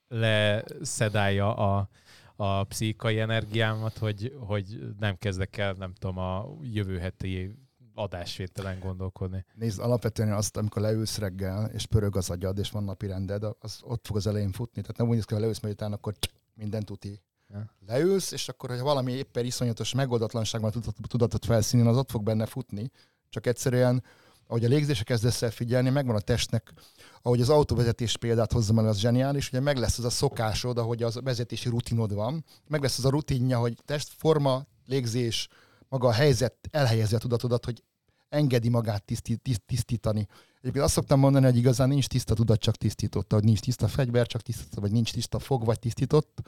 [0.07, 1.89] leszedálja a,
[2.35, 7.55] a pszichai energiámat, hogy, hogy nem kezdek el, nem tudom, a jövő heti
[7.93, 9.45] adásvételen gondolkodni.
[9.53, 13.79] Nézd, alapvetően azt, amikor leülsz reggel, és pörög az agyad, és van napi rended, az
[13.83, 14.81] ott fog az elején futni.
[14.81, 16.13] Tehát nem úgy néz ki, hogy leülsz, majd utána akkor
[16.53, 17.21] minden tuti.
[17.49, 17.71] Ja.
[17.87, 20.71] Leülsz, és akkor, hogyha valami éppen iszonyatos megoldatlanság van
[21.07, 22.91] tudatot felszínén, az ott fog benne futni.
[23.29, 24.03] Csak egyszerűen,
[24.47, 26.73] ahogy a légzése kezdesz el figyelni, megvan a testnek,
[27.21, 31.03] ahogy az autóvezetés példát hozzam el, az zseniális, ugye meg lesz az a szokásod, ahogy
[31.03, 35.47] az vezetési rutinod van, meg lesz az a rutinja, hogy testforma, légzés,
[35.89, 37.83] maga a helyzet elhelyezi a tudatodat, hogy
[38.29, 40.27] engedi magát tiszti, tiszt, tisztítani.
[40.59, 44.27] Egyébként azt szoktam mondani, hogy igazán nincs tiszta tudat, csak tisztította, hogy nincs tiszta fegyver,
[44.27, 46.41] csak tisztította, vagy nincs tiszta fog, vagy tisztított.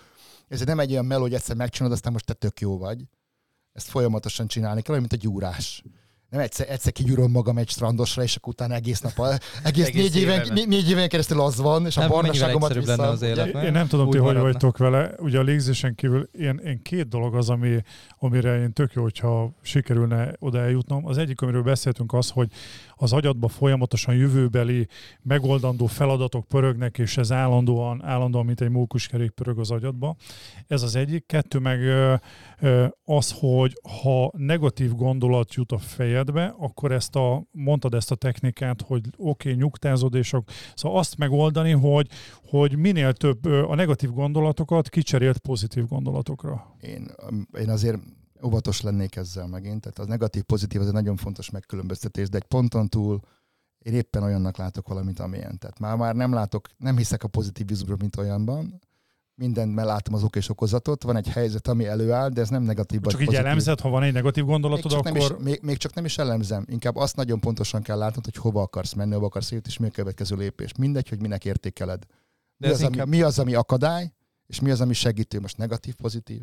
[0.48, 3.04] Ez nem egy olyan meló, hogy egyszer megcsinálod, aztán most te tök jó vagy.
[3.72, 5.84] Ezt folyamatosan csinálni kell, mint a gyúrás.
[6.30, 9.12] Nem egyszer, egyszer kigyúrom magam egy strandosra, és akkor utána egész nap,
[9.64, 10.54] egész, Egész négy, éven, éven.
[10.54, 13.32] négy, négy éven keresztül az van, és a Nem, mennyivel barnaságomat egyszerűbb lenne az vissza.
[13.34, 13.54] élet.
[13.54, 13.64] nem?
[13.64, 14.52] Én nem tudom, Úgy ti hogy maradna.
[14.52, 15.12] vagytok vele.
[15.20, 17.84] Ugye a légzésen kívül én, én két dolog az, ami,
[18.20, 21.06] amire én tök jó, hogyha sikerülne oda eljutnom.
[21.06, 22.48] Az egyik, amiről beszéltünk, az, hogy
[22.98, 24.88] az agyadba folyamatosan jövőbeli
[25.22, 30.16] megoldandó feladatok pörögnek, és ez állandóan, állandóan mint egy mókuskerék pörög az agyadba.
[30.68, 31.26] Ez az egyik.
[31.26, 31.80] Kettő meg
[33.04, 38.82] az, hogy ha negatív gondolat jut a fejedbe, akkor ezt a, mondtad ezt a technikát,
[38.82, 42.08] hogy oké, okay, nyugtázódások, szóval azt megoldani, hogy,
[42.46, 46.76] hogy minél több a negatív gondolatokat kicserélt pozitív gondolatokra.
[46.82, 47.08] Én,
[47.60, 48.00] én azért
[48.44, 49.82] óvatos lennék ezzel megint.
[49.82, 53.20] Tehát az negatív-pozitív az egy nagyon fontos megkülönböztetés, de egy ponton túl
[53.88, 55.58] én éppen olyannak látok valamit, amilyen.
[55.58, 58.82] Tehát már, már nem látok, nem hiszek a pozitivizmusra, mint olyanban.
[59.36, 63.02] Mindenben látom az ok és okozatot, van egy helyzet, ami előáll, de ez nem negatív.
[63.02, 63.46] Csak vagy így pozitív.
[63.46, 65.12] elemzed, ha van egy negatív gondolatod, még akkor...
[65.14, 66.66] nem is, még, még csak nem is elemzem.
[66.70, 69.88] Inkább azt nagyon pontosan kell látnod, hogy hova akarsz menni, hova akarsz jutni, és mi
[69.88, 70.72] a következő lépés.
[70.78, 72.06] Mindegy, hogy minek értékeled.
[72.58, 74.14] Mi, ez az, inkább- ami, mi az, ami akadály,
[74.46, 75.40] és mi az, ami segítő.
[75.40, 76.42] Most negatív, pozitív.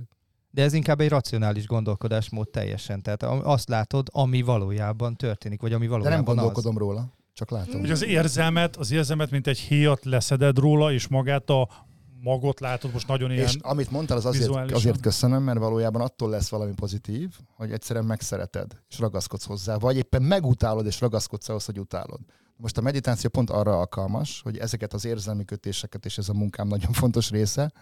[0.55, 3.03] De ez inkább egy racionális gondolkodásmód teljesen.
[3.03, 6.35] Tehát azt látod, ami valójában történik, vagy ami De valójában nem az.
[6.35, 7.81] gondolkodom róla, csak látom.
[7.81, 11.69] Hogy az érzelmet, az érzelmet, mint egy héjat leszeded róla, és magát a
[12.21, 13.45] magot látod most nagyon ilyen...
[13.45, 18.05] És amit mondtál, az azért, azért köszönöm, mert valójában attól lesz valami pozitív, hogy egyszerűen
[18.05, 22.21] megszereted, és ragaszkodsz hozzá, vagy éppen megutálod, és ragaszkodsz ahhoz, hogy utálod.
[22.57, 26.69] Most a meditáció pont arra alkalmas, hogy ezeket az érzelmi kötéseket, és ez a munkám
[26.69, 27.73] nagyon fontos része,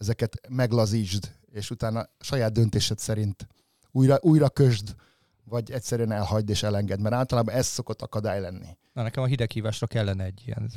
[0.00, 3.46] ezeket meglazítsd, és utána saját döntésed szerint
[3.90, 4.94] újra, újra kösd,
[5.44, 8.76] vagy egyszerűen elhagyd és elengedd, mert általában ez szokott akadály lenni.
[9.00, 10.70] Na, nekem a hideghívásra kellene egy ilyen.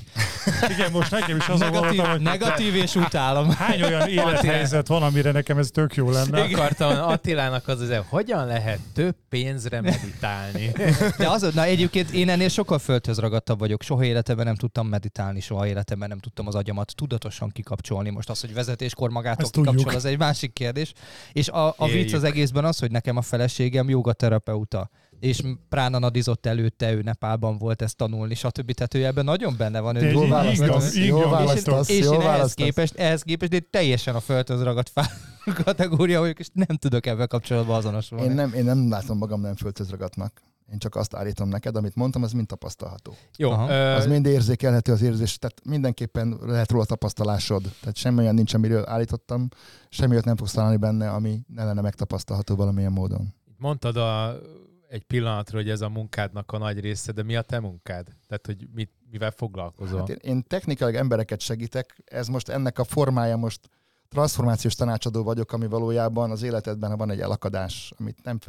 [0.69, 3.49] Igen, most nekem is azon Negatív, voltam, hogy negatív és utálom.
[3.49, 6.41] hány olyan élethelyzet van, amire nekem ez tök jó lenne.
[6.41, 10.71] Akartam Attilának az az, hogyan lehet több pénzre meditálni.
[11.17, 13.81] De az, na egyébként én ennél sokkal földhöz ragadtabb vagyok.
[13.81, 18.09] Soha életemben nem tudtam meditálni, soha életemben nem tudtam az agyamat tudatosan kikapcsolni.
[18.09, 19.75] Most az, hogy vezetéskor magától Ezt tudjuk.
[19.75, 20.93] kikapcsol, az egy másik kérdés.
[21.31, 24.89] És a, a vicc az egészben az, hogy nekem a feleségem jogaterapeuta
[25.23, 28.71] és Prána nadizott előtte, ő Nepálban volt ezt tanulni, stb.
[28.71, 29.95] Tehát ő ebben nagyon benne van.
[29.95, 34.15] Ő Jól választasz, igaz, jól választasz, és jól én ehhez képest, ehhez képest én teljesen
[34.15, 35.05] a földhöz ragadt fá
[35.63, 38.25] kategória vagyok, és nem tudok ebben kapcsolatban azonosulni.
[38.25, 40.41] Én nem, én nem látom magam nem földhöz ragadtnak.
[40.71, 43.15] Én csak azt állítom neked, amit mondtam, az mind tapasztalható.
[43.37, 43.73] Jó, Aha.
[43.73, 47.63] Az mind érzékelhető az érzés, tehát mindenképpen lehet róla tapasztalásod.
[47.79, 49.47] Tehát semmi olyan nincs, amiről állítottam,
[49.89, 53.33] semmi olyat nem fogsz találni benne, ami ne lenne megtapasztalható valamilyen módon.
[53.57, 54.39] mondtad a,
[54.93, 58.05] egy pillanatra, hogy ez a munkádnak a nagy része, de mi a te munkád?
[58.27, 59.99] Tehát, hogy mit, mivel foglalkozol?
[59.99, 63.59] Hát én, én technikailag embereket segítek, ez most ennek a formája most
[64.09, 68.39] transformációs tanácsadó vagyok, ami valójában az életedben van egy elakadás, amit nem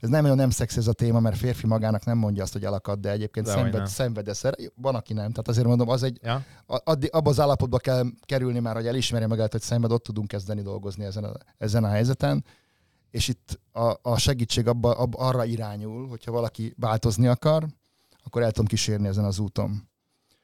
[0.00, 2.64] ez nem olyan nem szex ez a téma, mert férfi magának nem mondja azt, hogy
[2.64, 4.44] elakad, de egyébként Dehogy szenved, szenvedesz.
[4.44, 4.56] erre.
[4.74, 5.30] Van, aki nem.
[5.30, 6.44] Tehát azért mondom, az egy, Ja?
[6.66, 10.28] a- addig, abba az állapotba kell kerülni már, hogy elismerje magát, hogy szenved, ott tudunk
[10.28, 12.44] kezdeni dolgozni ezen a, ezen a helyzeten.
[13.10, 17.66] És itt a, a segítség abba, abba, arra irányul, hogyha valaki változni akar,
[18.24, 19.88] akkor el tudom kísérni ezen az úton.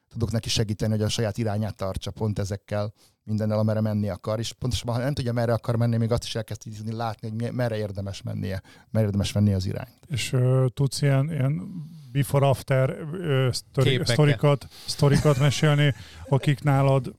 [0.09, 2.93] Tudok neki segíteni, hogy a saját irányát tartsa pont ezekkel,
[3.25, 6.35] mindennel, amerre menni akar, és pontosan, ha nem tudja, merre akar menni, még azt is
[6.35, 9.99] elkezd tudni látni, hogy merre érdemes mennie, merre érdemes venni az irányt.
[10.09, 11.69] És ö, tudsz ilyen, ilyen
[12.13, 15.95] before-after ö, sztori, sztorikat, sztorikat mesélni,
[16.29, 17.15] akik nálad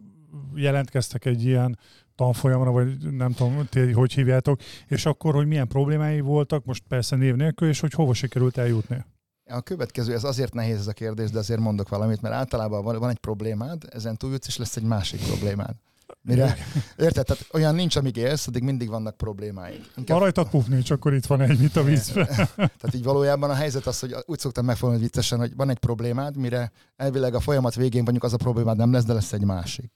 [0.56, 1.80] jelentkeztek egy ilyen
[2.17, 7.15] tanfolyamra, vagy nem tudom, ti hogy hívjátok, és akkor, hogy milyen problémái voltak, most persze
[7.15, 9.06] név nélkül, és hogy hova sikerült eljutni.
[9.49, 12.99] A következő, ez azért nehéz ez a kérdés, de azért mondok valamit, mert általában van,
[12.99, 15.75] van egy problémád, ezen túljutsz, és lesz egy másik problémád.
[16.21, 16.56] Mire,
[16.97, 17.25] érted?
[17.25, 19.86] Tehát olyan nincs, amíg élsz, addig mindig vannak problémáid.
[19.95, 22.25] Inkább, rajtad pufni, és akkor itt van egy, mint a vízbe.
[22.56, 26.38] tehát így valójában a helyzet az, hogy úgy szoktam megfogni viccesen, hogy van egy problémád,
[26.38, 29.91] mire elvileg a folyamat végén mondjuk az a problémád nem lesz, de lesz egy másik.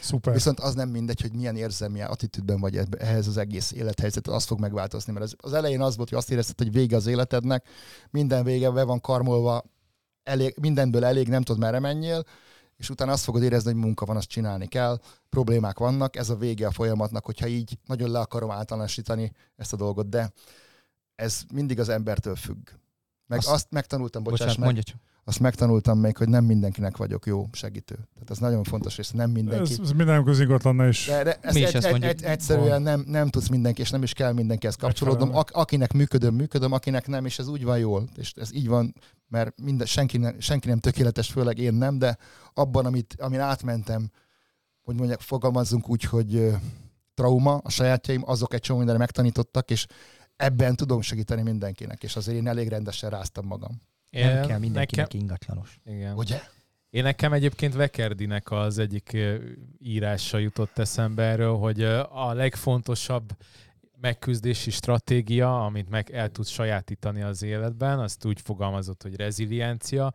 [0.00, 0.32] Szuper.
[0.32, 4.60] Viszont az nem mindegy, hogy milyen érzelmi attitűdben vagy ehhez az egész élethelyzet, az fog
[4.60, 5.12] megváltozni.
[5.12, 7.68] Mert az, elején az volt, hogy azt érezted, hogy vége az életednek,
[8.10, 9.64] minden vége be van karmolva,
[10.22, 12.24] elég, mindenből elég, nem tudod merre menjél,
[12.76, 16.36] és utána azt fogod érezni, hogy munka van, azt csinálni kell, problémák vannak, ez a
[16.36, 20.32] vége a folyamatnak, hogyha így nagyon le akarom általánosítani ezt a dolgot, de
[21.14, 22.68] ez mindig az embertől függ.
[23.26, 25.00] Meg Azt- azt, azt megtanultam, bocsáss Bocsánat, meg, mondja csak.
[25.28, 27.94] Azt megtanultam még, hogy nem mindenkinek vagyok jó segítő.
[27.94, 29.72] Tehát ez nagyon fontos része, nem mindenki.
[29.72, 31.06] Ez, ez minden közigazgatlan is.
[31.06, 32.12] De, de ezt Mi is egy, ezt egy, mondjuk.
[32.12, 35.36] egy, egyszerűen nem, nem tudsz mindenki, és nem is kell mindenkihez kapcsolódnom.
[35.36, 38.08] Ak- akinek működöm, működöm, akinek nem, és ez úgy van jól.
[38.16, 38.94] És ez így van,
[39.28, 42.16] mert minden, senki, nem, senki nem tökéletes, főleg én nem, de
[42.54, 44.10] abban, amit, amin átmentem,
[44.82, 46.52] hogy mondják, fogalmazzunk úgy, hogy
[47.14, 49.86] trauma, a sajátjaim, azok egy csomó mindenre megtanítottak, és
[50.36, 53.80] ebben tudom segíteni mindenkinek, és azért én elég rendesen ráztam magam.
[54.24, 55.80] Nem Én- kell mindenkinek Nekem, ingatlanos.
[55.84, 56.16] igen.
[56.16, 56.40] Ugye?
[56.90, 59.16] Én nekem egyébként Vekerdinek az egyik
[59.78, 63.36] írása jutott eszembe erről, hogy a legfontosabb
[64.00, 70.12] megküzdési stratégia, amit meg el tudsz sajátítani az életben, azt úgy fogalmazott, hogy reziliencia,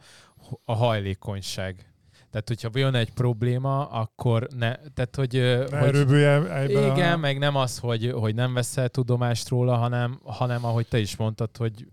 [0.66, 1.86] a hajlékonyság.
[2.30, 5.34] Tehát, hogyha jön egy probléma, akkor ne, tehát, hogy...
[5.70, 7.18] Ne hogy igen, a...
[7.18, 11.58] meg nem az, hogy, hogy nem veszel tudomást róla, hanem, hanem ahogy te is mondtad,
[11.58, 11.88] hogy,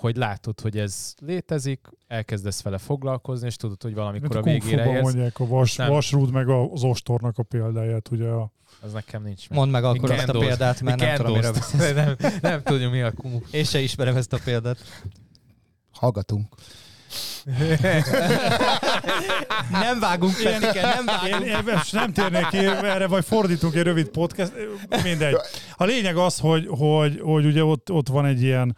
[0.00, 4.52] hogy látod, hogy ez létezik, elkezdesz vele foglalkozni, és tudod, hogy valamikor Mint a a
[4.52, 5.02] végére érsz.
[5.02, 5.88] mondják a vas, Nem.
[5.88, 9.58] vasrúd meg az ostornak a példáját, ugye a Az nekem nincs meg.
[9.58, 11.72] Mondd meg akkor Mi azt a példát, mert mi nem tudom, Kendos-t.
[11.72, 11.94] beszélsz.
[11.94, 14.78] nem, nem tudjuk, mi a kung Én se ismerem ezt a példát.
[15.92, 16.54] Hallgatunk.
[19.70, 21.46] Nem vágunk, Petike, nem Én, vágunk.
[21.46, 24.52] én most nem térnék ki erre, vagy fordítunk egy rövid podcast,
[25.02, 25.36] mindegy.
[25.76, 28.76] A lényeg az, hogy, hogy, hogy ugye ott, ott van egy ilyen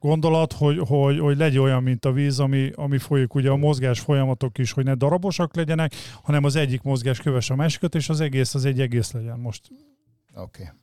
[0.00, 4.00] gondolat, hogy, hogy, hogy legyen olyan, mint a víz, ami, ami folyik, ugye a mozgás
[4.00, 8.20] folyamatok is, hogy ne darabosak legyenek, hanem az egyik mozgás kövesse a másikat, és az
[8.20, 9.68] egész az egy egész legyen most.
[10.34, 10.62] Oké.
[10.62, 10.74] Okay.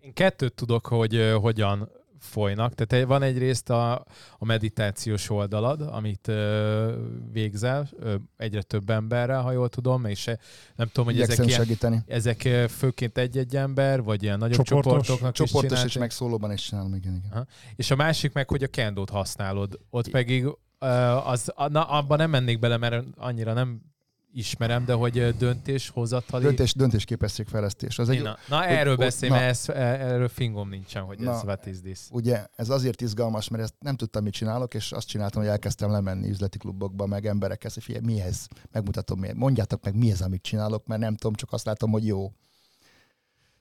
[0.00, 2.74] Én kettőt tudok, hogy ö, hogyan folynak.
[2.74, 3.92] Tehát van egyrészt a,
[4.38, 6.92] a meditációs oldalad, amit ö,
[7.32, 10.38] végzel ö, egyre több emberrel, ha jól tudom, és se-
[10.76, 12.02] nem tudom, hogy ezek, ilyen, segíteni.
[12.06, 14.92] ezek főként egy-egy ember, vagy ilyen nagyobb Csoportos.
[14.92, 15.98] csoportoknak Csoportos is és csinálják.
[15.98, 17.30] meg szólóban is csinálom, igen, igen.
[17.32, 17.46] Aha.
[17.76, 19.78] És a másik meg, hogy a kendót használod.
[19.90, 20.46] Ott pedig
[21.24, 23.80] az, na, abban nem mennék bele, mert annyira nem
[24.32, 26.44] ismerem, de hogy döntéshozatali...
[26.44, 27.98] Döntés, döntésképességfejlesztés.
[27.98, 29.38] Az egy, Na, na erről hogy- beszélj, na.
[29.38, 31.32] mert ez, erről fingom nincsen, hogy Na.
[31.34, 32.00] ez what is this.
[32.10, 35.90] ugye ez azért izgalmas, mert ezt nem tudtam, mit csinálok, és azt csináltam, hogy elkezdtem
[35.90, 38.46] lemenni üzleti klubokba, meg emberekhez, hogy figyelj, mi ez?
[38.72, 42.06] Megmutatom, mi Mondjátok meg, mi ez, amit csinálok, mert nem tudom, csak azt látom, hogy
[42.06, 42.32] jó.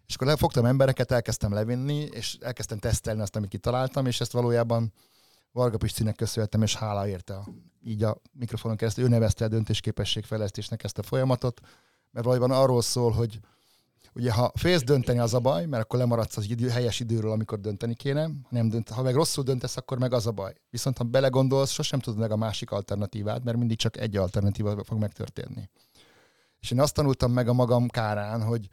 [0.07, 4.93] És akkor lefogtam embereket, elkezdtem levinni, és elkezdtem tesztelni azt, amit kitaláltam, és ezt valójában
[5.51, 7.33] Varga Pistinek köszönhetem, és hála érte.
[7.35, 7.47] a-
[7.87, 11.61] Így a mikrofonon keresztül ő nevezte a döntésképességfejlesztésnek ezt a folyamatot,
[12.11, 13.39] mert valójában arról szól, hogy
[14.13, 17.59] ugye ha félsz dönteni az a baj, mert akkor lemaradsz az idő, helyes időről, amikor
[17.59, 20.53] dönteni kéne, ha, nem dönt, ha meg rosszul döntesz, akkor meg az a baj.
[20.69, 24.99] Viszont ha belegondolsz, sosem tudod meg a másik alternatívát, mert mindig csak egy alternatíva fog
[24.99, 25.69] megtörténni.
[26.59, 28.67] És én azt tanultam meg a magam kárán, hogy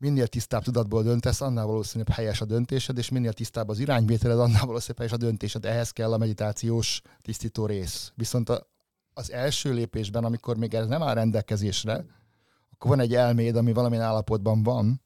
[0.00, 4.66] minél tisztább tudatból döntesz, annál valószínűbb helyes a döntésed, és minél tisztább az irányvételed, annál
[4.66, 5.64] valószínűbb helyes a döntésed.
[5.64, 8.12] Ehhez kell a meditációs tisztító rész.
[8.14, 8.66] Viszont a,
[9.14, 12.04] az első lépésben, amikor még ez nem áll rendelkezésre,
[12.72, 15.00] akkor van egy elméd, ami valamilyen állapotban van,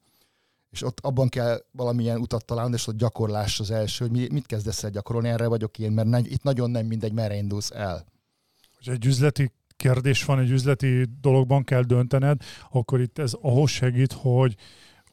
[0.69, 4.45] és ott abban kell valamilyen utat találni, és ott gyakorlás az első, hogy mi- mit
[4.45, 8.05] kezdesz el gyakorolni, erre vagyok én, mert itt nagyon nem mindegy, merre indulsz el.
[8.77, 14.13] Hogy egy üzleti kérdés van, egy üzleti dologban kell döntened, akkor itt ez ahhoz segít,
[14.13, 14.55] hogy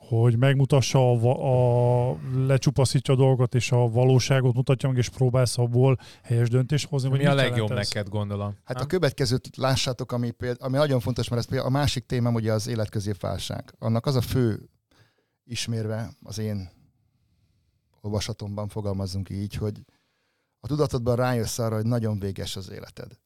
[0.08, 5.98] hogy megmutassa, a, a, lecsupaszítja a dolgokat, és a valóságot mutatja meg, és próbálsz abból
[6.22, 7.08] helyes döntést hozni.
[7.08, 7.76] Mi a legjobb ez?
[7.76, 8.56] neked, gondolom?
[8.64, 8.82] Hát Ha?
[8.82, 12.52] a következőt lássátok, ami, péld, ami nagyon fontos, mert ez például a másik témám ugye
[12.52, 13.74] az életközépválság.
[13.78, 14.68] Annak az a fő
[15.44, 16.70] ismérve az én
[18.00, 19.80] olvasatomban fogalmazzunk így, hogy
[20.60, 23.18] a tudatodban rájössz arra, hogy nagyon véges az életed.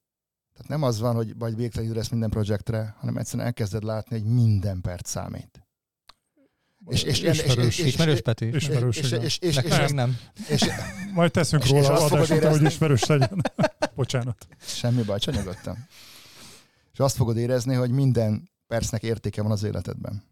[0.56, 4.32] Tehát nem az van, hogy vagy végtelenül lesz minden projektre, hanem egyszerűen elkezded látni, hogy
[4.32, 5.60] minden perc számít.
[6.88, 7.66] És, és, és, és, Ismerős.
[7.66, 8.44] és, és, Ismerős Peti?
[8.44, 9.22] és, Ismerős, és, igen.
[9.22, 10.16] és, és, Nekem és, nem.
[10.48, 10.64] és,
[11.12, 13.40] Majd teszünk És- róla és azt adást, fogod után, hogy érezni- ismerős legyen.
[13.94, 14.46] Bocsánat.
[14.60, 15.86] Semmi baj, csak nyugodtan.
[16.92, 20.22] És azt fogod érezni, hogy minden percnek értéke van az életedben.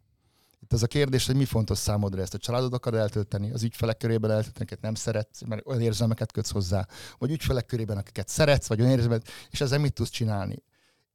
[0.65, 3.97] Itt az a kérdés, hogy mi fontos számodra ezt a családod akar eltölteni, az ügyfelek
[3.97, 6.87] körében eltölteni, akiket nem szeretsz, mert olyan érzelmeket kötsz hozzá,
[7.19, 10.63] vagy ügyfelek körében, akiket szeretsz, vagy olyan érzelmet, és ezzel mit tudsz csinálni.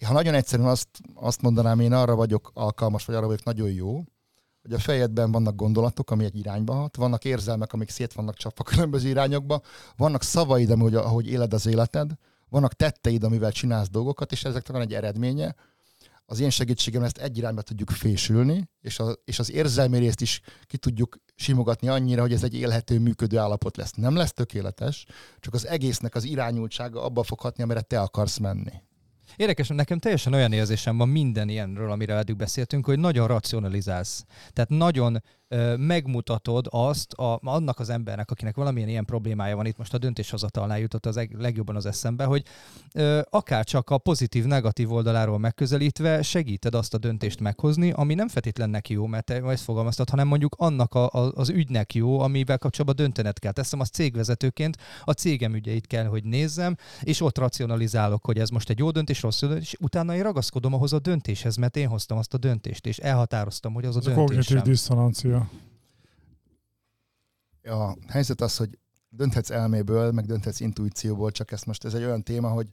[0.06, 4.04] Ha nagyon egyszerűen azt, azt mondanám, én arra vagyok alkalmas, vagy arra vagyok nagyon jó,
[4.62, 8.64] hogy a fejedben vannak gondolatok, ami egy irányba hat, vannak érzelmek, amik szét vannak csapva
[8.72, 9.62] különböző irányokba,
[9.96, 12.12] vannak szavaid, ahogy, ahogy éled az életed,
[12.50, 15.56] vannak tetteid, amivel csinálsz dolgokat, és ezeknek van egy eredménye.
[16.32, 20.42] Az én segítségem ezt egy irányba tudjuk fésülni, és, a, és az érzelmi részt is
[20.66, 23.92] ki tudjuk simogatni annyira, hogy ez egy élhető, működő állapot lesz.
[23.92, 25.06] Nem lesz tökéletes,
[25.40, 28.72] csak az egésznek az irányultsága abba fog hatni, amire te akarsz menni.
[29.36, 34.26] Érdekes, nekem teljesen olyan érzésem van minden ilyenről, amire eddig beszéltünk, hogy nagyon racionalizálsz.
[34.54, 35.24] Tehát nagyon
[35.78, 40.80] megmutatod azt a, annak az embernek, akinek valamilyen ilyen problémája van, itt most a döntéshozatalnál
[40.80, 42.44] jutott az eg- legjobban az eszembe, hogy
[43.30, 48.94] akár csak a pozitív-negatív oldaláról megközelítve segíted azt a döntést meghozni, ami nem feltétlen neki
[48.94, 53.06] jó, mert te ezt fogalmaztad, hanem mondjuk annak a, a, az ügynek jó, amivel kapcsolatban
[53.06, 53.52] döntened kell.
[53.52, 58.70] Teszem azt cégvezetőként, a cégem ügyeit kell, hogy nézzem, és ott racionalizálok, hogy ez most
[58.70, 62.18] egy jó döntés, rossz döntés, és utána én ragaszkodom ahhoz a döntéshez, mert én hoztam
[62.18, 64.64] azt a döntést, és elhatároztam, hogy az a a kognitív döntésem.
[65.40, 65.58] Diszonancia.
[67.62, 72.24] A helyzet az, hogy dönthetsz elméből, meg dönthetsz intuícióból, csak ezt most ez egy olyan
[72.24, 72.70] téma, hogy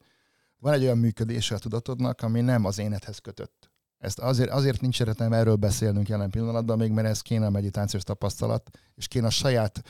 [0.59, 3.71] van egy olyan működése a tudatodnak, ami nem az énedhez kötött.
[3.99, 8.03] Ezt azért, azért nincs szeretem erről beszélnünk jelen pillanatban, még mert ez kéne a meditációs
[8.03, 9.83] tapasztalat, és kéne a saját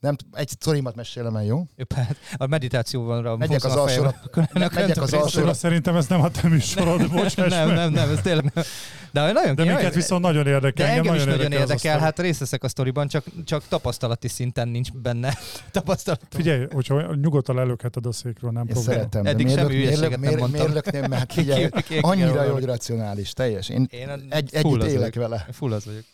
[0.00, 1.66] nem, egy sztorimat mesélem el, jó?
[1.76, 4.14] Jobb, hát a meditációval Megyek az alsóra,
[4.52, 8.50] megyek az alsóra, szerintem ez nem a te műsorod, bocsáss nem, nem, nem, ez tényleg
[8.54, 8.64] nem.
[9.12, 10.86] De nagyon De minket viszont nagyon érdekel.
[10.86, 14.68] de engem is nagyon érdekel, érdekel, hát részt veszek a sztoriban, csak, csak tapasztalati szinten
[14.68, 15.38] nincs benne
[15.70, 16.28] tapasztalatom.
[16.30, 18.92] Figyelj, hogyha nyugodtan lelökheted a székről, nem probléma.
[18.92, 19.26] szeretem.
[19.26, 20.66] Eddig mérlök, semmi mérlök, hülyeséget nem mérlök, mondtam.
[20.66, 21.68] mérlök nem, mert figyelj,
[22.00, 23.68] annyira jó, hogy racionális, teljes.
[23.68, 25.46] Én Én egy, együtt élek vele.
[25.52, 26.04] Full az vagyok.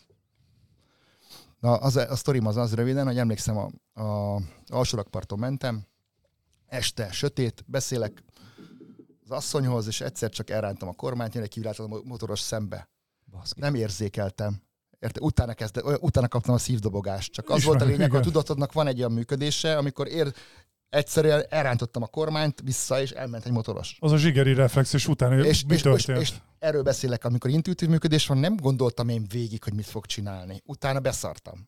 [1.59, 5.85] Na, az, a sztorim az az röviden, hogy emlékszem, a, a alsórakparton mentem,
[6.67, 8.23] este, sötét, beszélek
[9.23, 12.89] az asszonyhoz, és egyszer csak elrántam a kormányt, jön egy kiviláltató motoros szembe.
[13.31, 13.59] Baszki.
[13.59, 14.61] Nem érzékeltem.
[14.99, 15.19] Érte?
[15.21, 17.31] Utána, kezdte, utána kaptam a szívdobogást.
[17.31, 20.33] Csak az Ismerem, volt a lényeg, hogy a tudatodnak van egy olyan működése, amikor ér,
[20.89, 23.97] egyszerűen elrántottam a kormányt vissza, és elment egy motoros.
[23.99, 26.19] Az a zsigeri reflex, és utána És, mi és, és, történt?
[26.21, 30.61] és erről beszélek, amikor intuitív működés van, nem gondoltam én végig, hogy mit fog csinálni.
[30.65, 31.67] Utána beszartam.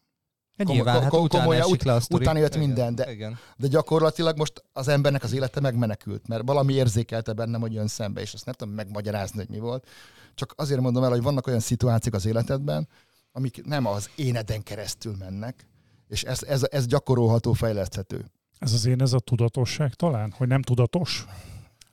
[0.58, 2.24] Hát Kom- nyilván, hát kom- utána komolyan, esik le a sztori.
[2.24, 3.38] utána jött Igen, minden, de- Igen.
[3.58, 8.22] De gyakorlatilag most az embernek az élete megmenekült, mert valami érzékelte bennem, hogy jön szembe,
[8.22, 9.88] és azt nem tudom megmagyarázni, hogy mi volt.
[10.36, 12.88] Csak azért mondom el, hogy vannak olyan szituációk az életedben,
[13.32, 15.66] amik nem az éneden keresztül mennek,
[16.08, 18.26] és ez, ez, ez gyakorolható, fejleszthető.
[18.60, 20.34] Ez az én, ez a tudatosság talán?
[20.38, 21.26] Hogy nem tudatos,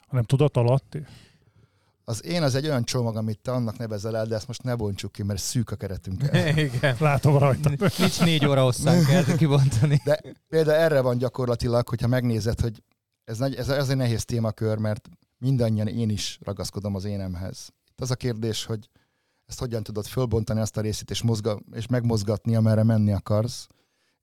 [0.06, 1.06] hanem tudat alatti?
[2.04, 4.74] Az én az egy olyan csomag, amit te annak nevezel el, de ezt most ne
[4.74, 6.22] bontsuk ki, mert szűk a keretünk.
[6.22, 6.58] el.
[6.58, 6.96] Igen.
[7.00, 7.70] Látom rajta.
[7.98, 10.00] Nincs négy óra hosszán kell kibontani.
[10.04, 12.82] De például erre van gyakorlatilag, hogyha megnézed, hogy
[13.24, 15.08] ez, nagy, ez, ez egy nehéz témakör, mert
[15.38, 17.72] mindannyian én is ragaszkodom az énemhez.
[17.90, 18.88] Itt az a kérdés, hogy
[19.46, 23.66] ezt hogyan tudod fölbontani azt a részét, és, mozga, és megmozgatni, amerre menni akarsz,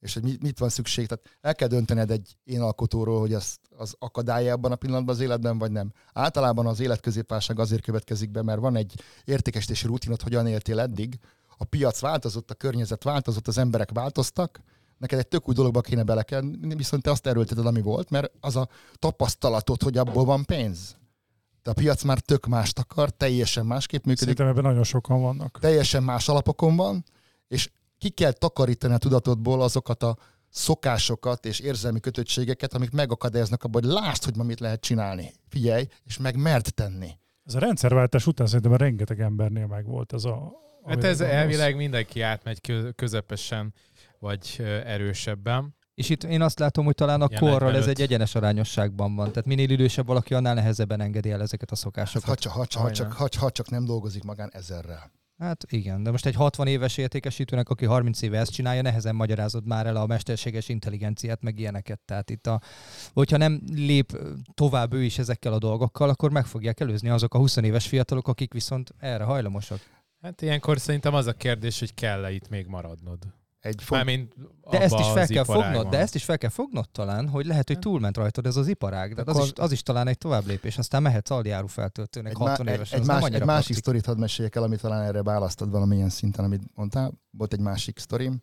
[0.03, 1.07] és hogy mit, van szükség.
[1.07, 5.21] Tehát el kell döntened egy én alkotóról, hogy az, az akadálya abban a pillanatban az
[5.21, 5.91] életben, vagy nem.
[6.13, 11.19] Általában az életközépválság azért következik be, mert van egy értékesítési rutinod, hogyan éltél eddig,
[11.57, 14.61] a piac változott, a környezet változott, az emberek változtak,
[14.97, 18.55] neked egy tök új dologba kéne belekenni, viszont te azt erőlteted, ami volt, mert az
[18.55, 18.67] a
[18.99, 20.95] tapasztalatod, hogy abból van pénz.
[21.63, 25.59] De a piac már tök mást akar, teljesen másképp működik, Szerintem ebben nagyon sokan vannak.
[25.59, 27.03] teljesen más alapokon van,
[27.47, 27.69] és
[28.03, 30.17] ki kell takarítani a tudatodból azokat a
[30.49, 35.33] szokásokat és érzelmi kötöttségeket, amik megakadályoznak abban, hogy lásd, hogy ma mit lehet csinálni.
[35.49, 37.09] Figyelj, és meg mert tenni.
[37.45, 40.51] Ez a rendszerváltás után szerintem rengeteg embernél meg volt ez a...
[40.85, 43.73] Hát ez elvileg mindenki átmegy kö- közepesen,
[44.19, 45.75] vagy erősebben.
[45.93, 47.97] És itt én azt látom, hogy talán a Ilyen korral ez 45.
[47.97, 49.27] egy egyenes arányosságban van.
[49.29, 52.29] Tehát minél idősebb valaki, annál nehezebben engedi el ezeket a Hát, szokásokat.
[52.29, 52.81] ha, csak, ha, csak,
[53.13, 55.11] ha, csak, ha csak nem dolgozik magán ezerrel.
[55.43, 59.65] Hát igen, de most egy 60 éves értékesítőnek, aki 30 éve ezt csinálja, nehezen magyarázod
[59.65, 61.99] már el a mesterséges intelligenciát, meg ilyeneket.
[62.05, 62.61] Tehát itt a,
[63.13, 64.17] hogyha nem lép
[64.53, 68.27] tovább ő is ezekkel a dolgokkal, akkor meg fogják előzni azok a 20 éves fiatalok,
[68.27, 69.79] akik viszont erre hajlamosak.
[70.21, 73.19] Hát ilyenkor szerintem az a kérdés, hogy kell-e itt még maradnod.
[73.63, 74.35] Egy font, Mármint
[74.69, 75.73] De ezt is fel kell iparágban.
[75.73, 78.67] fognod, de ezt is fel kell fognod talán, hogy lehet, hogy túlment rajtad ez az
[78.67, 79.15] iparág.
[79.15, 80.77] De az, is, az is talán egy tovább lépés.
[80.77, 82.99] Aztán mehetsz aljáru feltöltőnek egy, 60 má, évesen.
[82.99, 86.61] egy, más, egy másik sztorit hadd meséljek el, amit talán erre választod valamilyen szinten, amit
[86.73, 87.13] mondtál.
[87.31, 88.41] Volt egy másik sztorim.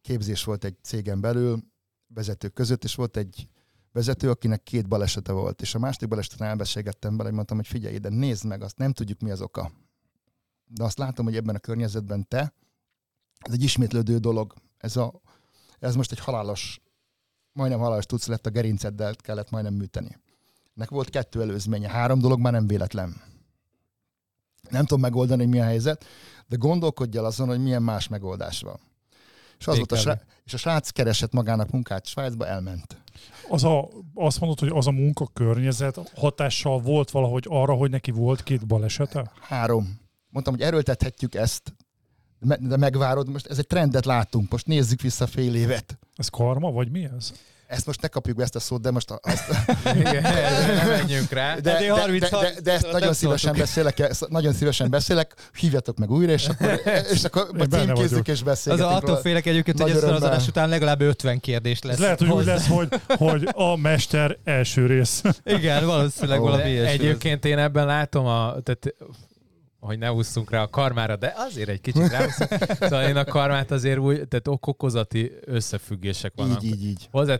[0.00, 1.58] Képzés volt egy cégen belül,
[2.14, 3.48] vezetők között, és volt egy
[3.92, 5.62] vezető, akinek két balesete volt.
[5.62, 8.92] És a második baleseten elbeszélgettem vele, hogy mondtam, hogy figyelj ide, nézd meg, azt nem
[8.92, 9.70] tudjuk mi az oka.
[10.64, 12.52] De azt látom, hogy ebben a környezetben te,
[13.40, 14.54] ez egy ismétlődő dolog.
[14.78, 15.20] Ez, a,
[15.78, 16.80] ez most egy halálos,
[17.52, 20.18] majdnem halálos tudsz lett, a gerinceddel kellett majdnem műteni.
[20.74, 23.22] Nek volt kettő előzménye, három dolog már nem véletlen.
[24.70, 26.04] Nem tudom megoldani, hogy mi a helyzet,
[26.46, 28.80] de gondolkodj el azon, hogy milyen más megoldás van.
[29.58, 32.96] És, az volt a srác, és a srác keresett magának munkát Svájcba, elment.
[33.48, 38.42] Az a, azt mondod, hogy az a munkakörnyezet hatással volt valahogy arra, hogy neki volt
[38.42, 39.32] két balesete?
[39.40, 40.00] Három.
[40.28, 41.74] Mondtam, hogy erőltethetjük ezt,
[42.40, 45.98] de me- de megvárod, most ez egy trendet látunk, most nézzük vissza fél évet.
[46.16, 47.32] Ez karma, vagy mi ez?
[47.66, 49.44] Ezt most ne kapjuk be ezt a szót, de most a, azt,
[49.98, 50.22] Igen,
[50.86, 51.54] menjünk rá.
[51.54, 55.34] de, de, Eddig de, 30 de, de, de ezt nagyon szívesen beszélek, nagyon szívesen beszélek,
[55.58, 56.80] hívjatok meg újra, és akkor,
[57.14, 59.20] és akkor benne címkézzük és Az beszélgetünk attól róla.
[59.20, 61.94] félek egyébként, hogy ezt az adás után legalább 50 kérdés lesz.
[61.94, 62.54] Ez lehet, hogy úgy hozzá.
[62.54, 65.22] lesz, hogy, hogy a mester első rész.
[65.44, 66.92] Igen, valószínűleg valami ilyesmi.
[66.92, 68.94] Egyébként én ebben látom, a, tehát,
[69.80, 72.50] hogy ne ússzunk rá a karmára, de azért egy kicsit ráúszunk.
[72.80, 76.62] Szóval én a karmát azért úgy, tehát okokozati összefüggések vannak.
[76.62, 77.08] Így, így, így.
[77.10, 77.38] Hozzá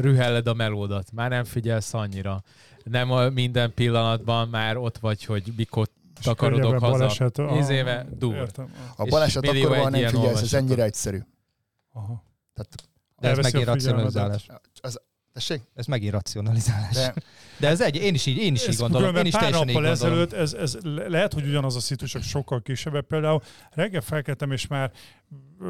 [0.00, 2.42] rühelled a melódat, már nem figyelsz annyira.
[2.84, 5.88] Nem a minden pillanatban már ott vagy, hogy mikor
[6.22, 6.98] takarodok haza.
[6.98, 7.38] baleset.
[7.38, 8.34] ah, Tíz éve dur.
[8.34, 8.72] Értem.
[8.96, 11.18] A baleset akkor van, nem figyelsz, ez ennyire egyszerű.
[11.92, 12.24] Aha.
[12.54, 12.74] Tehát
[13.18, 14.46] De ez megint a racionalizálás.
[14.80, 15.00] az,
[15.32, 15.60] Tessék?
[15.74, 16.94] Ez megint racionalizálás.
[16.94, 17.14] De,
[17.58, 19.16] De ez egy, én is így, én is így gondolom.
[19.16, 22.62] Én is pár nappal ezelőtt, ez, ez le- lehet, hogy ugyanaz a szitu, csak sokkal
[22.62, 23.06] kisebb.
[23.06, 24.90] Például reggel felkeltem, és már,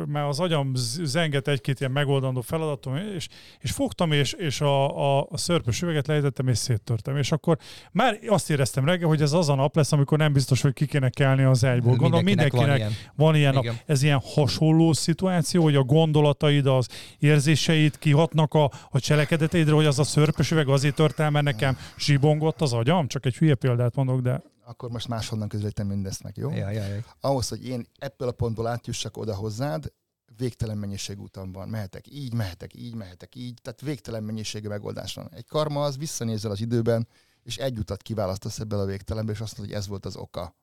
[0.06, 0.72] már az agyam
[1.02, 3.28] zenget egy-két ilyen megoldandó feladatom, és,
[3.60, 7.16] és fogtam, és, és a, a, a szörpös üveget lejtettem, és széttörtem.
[7.16, 7.58] És akkor
[7.92, 10.86] már azt éreztem reggel, hogy ez az a nap lesz, amikor nem biztos, hogy ki
[10.86, 11.96] kéne kelni az ágyból.
[11.96, 12.92] Gondolom mindenkinek, van ilyen.
[13.14, 13.66] van ilyen nap.
[13.86, 19.98] Ez ilyen hasonló szituáció, hogy a gondolataid, az érzéseid kihatnak a, a cselekedeteidre, hogy az
[19.98, 23.08] a szörpös üveg azért tört el, mert nekem zsibongott az agyam?
[23.08, 26.50] Csak egy hülye példát mondok, de akkor most máshonnan közelítem mindezt meg, jó?
[26.50, 27.04] Ja, ja, ja.
[27.20, 29.92] Ahhoz, hogy én ebből a pontból átjussak oda hozzád,
[30.36, 31.68] végtelen mennyiség úton van.
[31.68, 35.28] Mehetek így, mehetek így, mehetek így, tehát végtelen mennyiségű megoldás van.
[35.32, 37.08] Egy karma az visszanézel az időben,
[37.42, 40.56] és egy utat kiválasztasz ebből a végtelenből, és azt mondod, hogy ez volt az oka.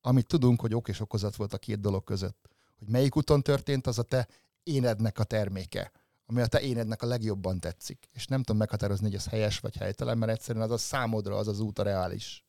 [0.00, 2.48] Amit tudunk, hogy ok és okozat volt a két dolog között.
[2.78, 4.28] Hogy melyik úton történt, az a te
[4.62, 5.92] énednek a terméke,
[6.30, 8.08] ami a te énednek a legjobban tetszik.
[8.12, 11.48] És nem tudom meghatározni, hogy ez helyes vagy helytelen, mert egyszerűen az a számodra az
[11.48, 12.44] az út a reális.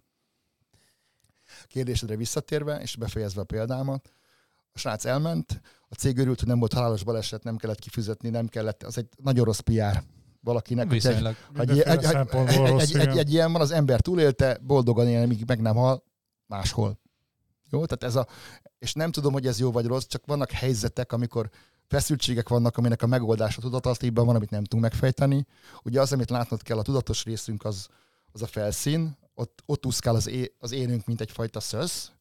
[1.67, 4.11] Kérdésedre visszatérve, és befejezve a példámat,
[4.71, 8.47] a srác elment, a cég örült, hogy nem volt halálos baleset, nem kellett kifizetni, nem
[8.47, 10.03] kellett, az egy nagyon rossz PR
[10.41, 10.89] valakinek.
[10.89, 11.35] Viszonylag.
[11.53, 15.43] egy, egy, egy, szempontból egy, egy, egy ilyen van, az ember túlélte, boldogan él, míg
[15.45, 16.03] meg nem hal,
[16.45, 16.99] máshol.
[17.69, 18.27] Jó, tehát ez a,
[18.79, 21.49] és nem tudom, hogy ez jó vagy rossz, csak vannak helyzetek, amikor
[21.89, 25.45] feszültségek vannak, aminek a megoldása tudatalatiban van, amit nem tudunk megfejteni.
[25.83, 27.87] Ugye az, amit látnod kell, a tudatos részünk az,
[28.31, 32.11] az a felszín, ott, ott úszkál az, é, az énünk, mint egyfajta szösz,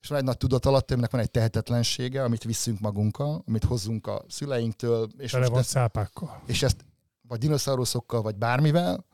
[0.00, 4.24] és van egy nagy tudatalatt, aminek van egy tehetetlensége, amit viszünk magunkkal, amit hozzunk a
[4.28, 6.42] szüleinktől, és, tele van ezt, szápákkal.
[6.46, 6.84] és ezt
[7.28, 9.06] vagy dinoszauruszokkal, vagy bármivel,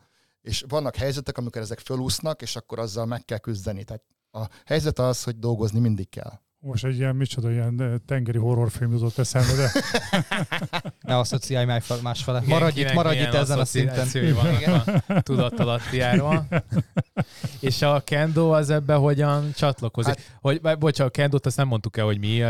[0.42, 3.84] és vannak helyzetek, amikor ezek fölúsznak, és akkor azzal meg kell küzdeni.
[3.84, 6.40] Tehát a helyzet az, hogy dolgozni mindig kell.
[6.62, 9.70] Most egy ilyen, micsoda, ilyen eh, tengeri horrorfilm jutott eszembe, de
[11.00, 12.38] Ne asszociálj más- másfele.
[12.42, 14.08] Igen, Maradj itt, maradj itt ezen a szinten.
[15.06, 16.46] a tudatalattiáról.
[17.60, 20.14] És a kendo az ebbe hogyan csatlakozik?
[20.14, 22.42] Hát, hogy, bocsánat, a kendót azt nem mondtuk el, hogy mi,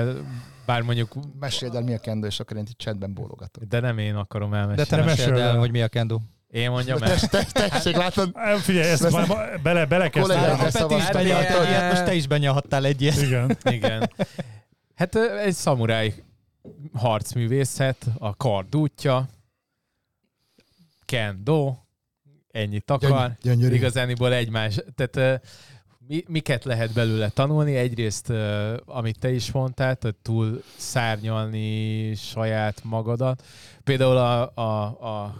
[0.66, 3.62] bár mondjuk, Meséld el, mi a kendo, és akkor én itt csendben bólogatok.
[3.64, 4.96] de nem én akarom De te elmesélni.
[4.96, 5.58] Nem meséld mesél el, el.
[5.58, 6.18] hogy mi a kendo.
[6.50, 7.08] Én mondjam el.
[7.08, 8.30] Tess, tess, tessék, látod?
[8.34, 10.38] Eh, figyelj, ezt már ma- bele, belekezdtem.
[10.38, 11.12] A Peti is szavaztam.
[11.22, 13.22] benyalta egy ilyet, Hát, most te is benyalhattál egy ilyet.
[13.22, 13.56] Igen.
[13.76, 14.10] Igen.
[14.94, 16.14] Hát egy szamuráj
[16.92, 19.28] harcművészet, a kard útja,
[21.04, 21.74] kendo,
[22.50, 23.08] ennyit akar.
[23.26, 23.74] Gyöny- gyönyörű.
[23.74, 24.78] Igazániból egymás.
[24.94, 25.42] Tehát
[26.06, 27.76] mi, miket lehet belőle tanulni?
[27.76, 28.32] Egyrészt,
[28.84, 33.42] amit te is mondtál, tehát túl szárnyalni saját magadat.
[33.84, 34.84] Például a, a,
[35.22, 35.34] a,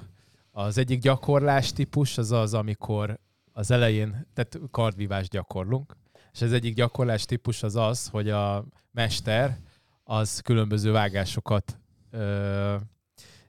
[0.51, 3.19] az egyik gyakorlás típus az az, amikor
[3.53, 5.97] az elején, tehát kardvívást gyakorlunk,
[6.33, 9.59] és az egyik gyakorlás típus az az, hogy a mester
[10.05, 11.79] az különböző vágásokat
[12.11, 12.77] ö,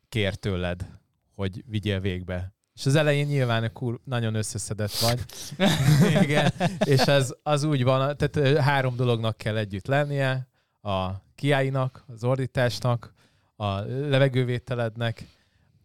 [0.09, 0.87] kér tőled,
[1.35, 2.53] hogy vigyél végbe.
[2.73, 5.19] És az elején nyilván kur, nagyon összeszedett vagy.
[6.23, 6.51] Igen.
[6.85, 10.47] És az, az úgy van, tehát három dolognak kell együtt lennie,
[10.81, 13.13] a kiáinak, az ordításnak,
[13.55, 15.27] a levegővételednek,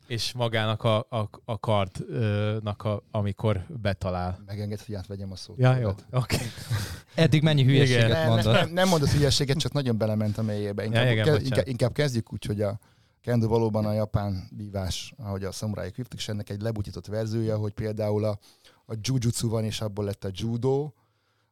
[0.07, 4.39] és magának a, a, a kardnak, a, amikor betalál.
[4.47, 5.59] Megenged, hogy átvegyem a szót.
[5.59, 5.89] Ja, jó.
[5.89, 6.01] Oké.
[6.11, 6.47] Okay.
[7.25, 7.73] Eddig mennyi Igen.
[7.73, 8.53] hülyeséget Nem, nem, mondod?
[8.53, 10.85] nem, nem mondott hülyeséget, csak nagyon belement a mélyébe.
[10.85, 12.79] Inkább, Ja, igen, ke, inkább, inkább kezdjük úgy, hogy a
[13.21, 17.73] kendo valóban a japán vívás, ahogy a szamuráik vívtak, és ennek egy lebutított verziója, hogy
[17.73, 18.39] például a,
[18.87, 20.91] a jujutsu van, és abból lett a judo,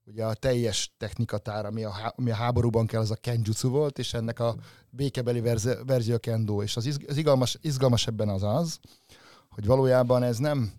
[0.07, 4.15] ugye a teljes technikatár, ami a, ami a háborúban kell, az a kenjutsu volt, és
[4.15, 4.57] ennek a
[4.91, 6.63] békebeli verzi- verzió a kendo.
[6.63, 8.79] És az, izg- az izgalmas, izgalmas ebben az az,
[9.51, 10.73] hogy valójában ez nem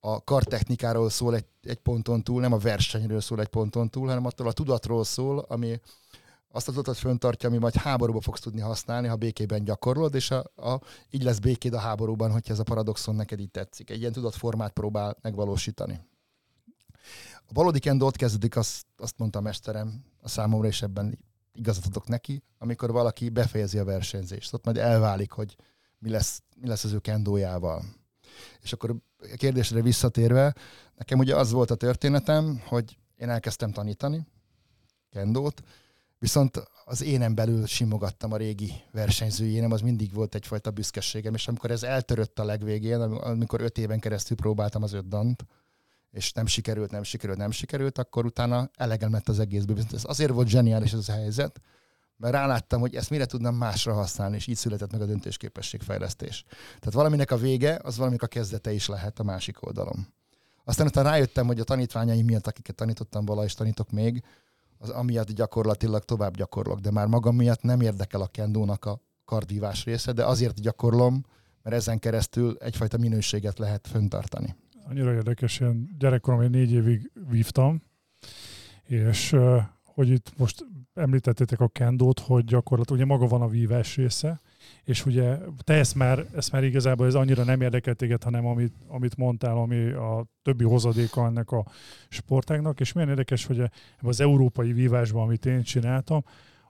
[0.00, 4.26] a kartechnikáról szól egy, egy ponton túl, nem a versenyről szól egy ponton túl, hanem
[4.26, 5.80] attól a tudatról szól, ami
[6.52, 10.44] azt a tudatot föntartja, ami majd háborúba fogsz tudni használni, ha békében gyakorlod, és a,
[10.56, 13.90] a, így lesz békéd a háborúban, hogyha ez a paradoxon neked így tetszik.
[13.90, 16.00] Egy ilyen tudatformát próbál megvalósítani.
[17.50, 21.18] A valódi kendo ott kezdődik, azt, azt mondta a mesterem a számomra, és ebben
[21.52, 24.54] igazat adok neki, amikor valaki befejezi a versenyzést.
[24.54, 25.56] Ott majd elválik, hogy
[25.98, 27.84] mi lesz, mi lesz az ő kendójával.
[28.60, 30.54] És akkor a kérdésre visszatérve,
[30.96, 34.26] nekem ugye az volt a történetem, hogy én elkezdtem tanítani
[35.08, 35.62] kendót,
[36.18, 41.48] viszont az énem belül simogattam a régi versenyzői énem, az mindig volt egyfajta büszkeségem, és
[41.48, 45.44] amikor ez eltörött a legvégén, am- amikor öt éven keresztül próbáltam az öt dant,
[46.10, 49.78] és nem sikerült, nem sikerült, nem sikerült, akkor utána elegem lett az egészből.
[49.92, 51.60] Ez azért volt zseniális ez a helyzet,
[52.16, 56.44] mert ráláttam, hogy ezt mire tudnám másra használni, és így született meg a döntésképességfejlesztés.
[56.48, 60.06] Tehát valaminek a vége, az valaminek a kezdete is lehet a másik oldalon.
[60.64, 64.22] Aztán utána rájöttem, hogy a tanítványaim miatt, akiket tanítottam vala, és tanítok még,
[64.78, 69.84] az amiatt gyakorlatilag tovább gyakorlok, de már magam miatt nem érdekel a kendónak a kardvívás
[69.84, 71.24] része, de azért gyakorlom,
[71.62, 74.56] mert ezen keresztül egyfajta minőséget lehet föntartani.
[74.88, 77.82] Annyira érdekes, én gyerekkorom én négy évig vívtam,
[78.84, 79.36] és
[79.84, 84.40] hogy itt most említettétek a kendót, hogy gyakorlatilag ugye maga van a vívás része,
[84.84, 88.74] és ugye te ezt már, ezt már igazából ez annyira nem érdekel téged, hanem amit,
[88.86, 91.66] amit mondtál, ami a többi hozadéka ennek a
[92.08, 93.62] sportágnak, és milyen érdekes, hogy
[94.00, 96.24] az európai vívásban, amit én csináltam,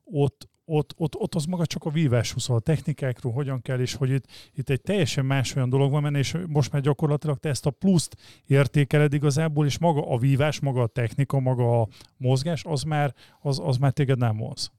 [0.05, 3.95] ott, ott, ott, ott az maga csak a vívás szól, a technikákról hogyan kell, és
[3.95, 7.67] hogy itt, itt egy teljesen más olyan dolog van és most már gyakorlatilag te ezt
[7.67, 8.17] a pluszt
[8.47, 13.61] értékeled igazából, és maga a vívás, maga a technika, maga a mozgás, az már, az,
[13.63, 14.71] az már téged nem vonz.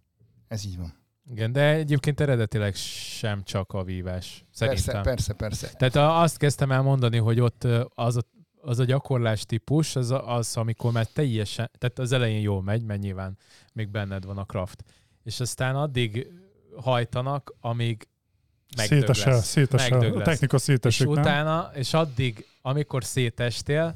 [0.47, 0.93] Ez így van.
[1.31, 4.45] Igen, de egyébként eredetileg sem csak a vívás.
[4.51, 5.01] Szerintem.
[5.03, 5.77] Persze, persze, persze.
[5.77, 8.21] Tehát a- azt kezdtem el mondani, hogy ott az a,
[8.61, 12.83] az a gyakorlás típus, az, a- az, amikor már teljesen, tehát az elején jól megy,
[12.83, 13.37] mert nyilván
[13.73, 14.83] még benned van a craft.
[15.23, 16.27] És aztán addig
[16.75, 18.07] hajtanak, amíg
[18.77, 19.47] megdög Szétesel, lesz.
[19.47, 21.17] szétesel, Megdög a technika És szétesik, nem?
[21.17, 23.95] utána, és addig, amikor szétestél,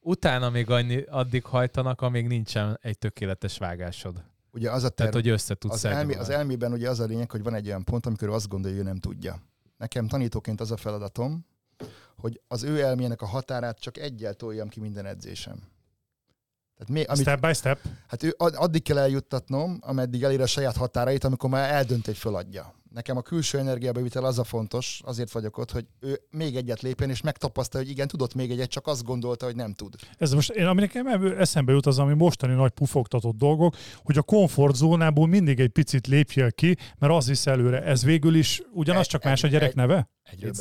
[0.00, 4.22] utána még annyi, addig hajtanak, amíg nincsen egy tökéletes vágásod.
[4.50, 7.04] Ugye az a terv, Tehát, hogy össze tudsz az, elmi, az elmében ugye az a
[7.04, 9.42] lényeg, hogy van egy olyan pont, amikor ő azt gondolja, hogy ő nem tudja.
[9.78, 11.46] Nekem tanítóként az a feladatom,
[12.16, 15.62] hogy az ő elmének a határát csak egyel toljam ki minden edzésem.
[16.86, 17.78] Tehát mi, amit, Step by step.
[18.06, 22.16] hát ő ad- addig kell eljuttatnom, ameddig elér a saját határait, amikor már eldönt, hogy
[22.16, 22.74] föladja.
[22.94, 27.10] Nekem a külső energiabevitel az a fontos, azért vagyok ott, hogy ő még egyet lépjen,
[27.10, 29.94] és megtapasztalja, hogy igen, tudott még egyet, csak azt gondolta, hogy nem tud.
[30.18, 31.06] Ez most, én, ami nekem
[31.38, 36.52] eszembe jut az, ami mostani nagy pufogtatott dolgok, hogy a komfortzónából mindig egy picit lépjél
[36.52, 37.82] ki, mert az visz előre.
[37.82, 40.10] Ez végül is ugyanaz, Egy- csak más a egy- gyerek egy- neve?
[40.22, 40.52] Egyről.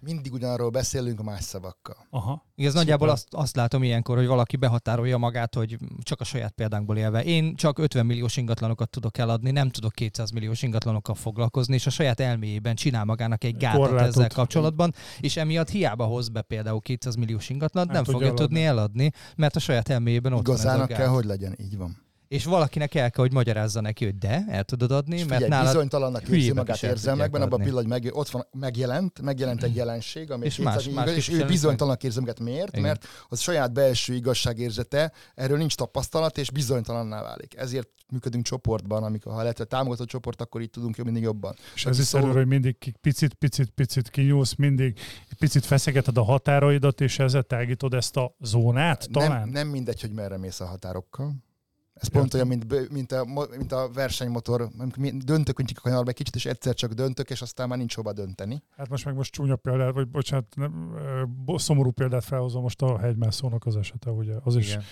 [0.00, 2.06] Mindig ugyanarról beszélünk a más szavakkal.
[2.10, 2.46] Aha.
[2.54, 6.96] Igaz, nagyjából azt, azt látom ilyenkor, hogy valaki behatárolja magát, hogy csak a saját példánkból
[6.96, 7.24] élve.
[7.24, 11.90] Én csak 50 milliós ingatlanokat tudok eladni, nem tudok 200 milliós ingatlanokkal foglalkozni, és a
[11.90, 14.08] saját elméjében csinál magának egy gátat Korlátot.
[14.08, 18.44] ezzel kapcsolatban, és emiatt hiába hoz be például 200 milliós ingatlant, Nem nem, fogja eladni.
[18.44, 20.98] tudni eladni, mert a saját elméjében ott van ez a Igazának gát.
[20.98, 22.06] kell, hogy legyen, így van.
[22.28, 25.50] És valakinek el kell, hogy magyarázza neki, hogy de, el tudod adni, És mert figyelj,
[25.50, 30.30] nálad bizonytalannak érzi magát érzelmekben, abban a pillanatban meg, ott van, megjelent, megjelent egy jelenség,
[30.30, 32.40] ami És 200 más- más és ő bizonytalannak érzi magát.
[32.40, 32.68] Miért?
[32.68, 32.82] Igen.
[32.82, 37.56] Mert az saját belső igazságérzete, erről nincs tapasztalat, és bizonytalanná válik.
[37.56, 41.54] Ezért működünk csoportban, amikor ha lehet, hogy támogató csoport, akkor így tudunk mindig jobban.
[41.74, 44.98] És ez is előre, hogy mindig picit, picit, picit kinyúlsz, mindig
[45.38, 49.30] picit feszegeted a határaidat, és ezzel tágítod ezt a zónát talán?
[49.30, 51.46] Nem, nem mindegy, hogy merre mész a határokkal.
[52.00, 53.24] Ez pont olyan, mint, mint, a,
[53.56, 54.68] mint a versenymotor,
[55.12, 58.62] döntök, a kanyarba egy kicsit, és egyszer csak döntök, és aztán már nincs hova dönteni.
[58.76, 60.94] Hát most meg most csúnya példát, vagy bocsánat, nem,
[61.56, 64.34] szomorú példát felhozom most a hegymászónak az esete, ugye?
[64.42, 64.82] Az is Igen.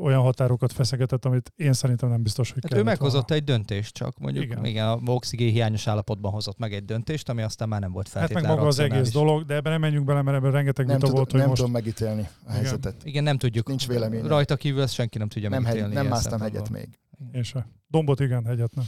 [0.00, 3.34] Olyan határokat feszegetett, amit én szerintem nem biztos, hogy Hát ő kellett meghozott volna.
[3.42, 4.58] egy döntést csak, mondjuk Igen.
[4.58, 4.70] igen.
[4.70, 8.14] igen, a oxigén hiányos állapotban hozott meg egy döntést, ami aztán már nem volt Hát
[8.14, 10.94] meg feltétlenül maga az egész dolog, de ebben nem menjünk bele, mert ebben rengeteg Nem,
[10.94, 11.60] vita tudom, volt, hogy nem most...
[11.60, 12.94] tudom megítélni a helyzetet.
[13.04, 13.66] Igen, nem tudjuk.
[13.68, 14.26] Nincs véleményem.
[14.26, 15.94] Rajta kívül ezt senki nem tudja Nem, hegy, megítélni.
[15.94, 16.88] nem ilyen másztam hegyet még.
[17.32, 17.66] Én se.
[17.88, 18.84] Dombot igen, hegyet nem.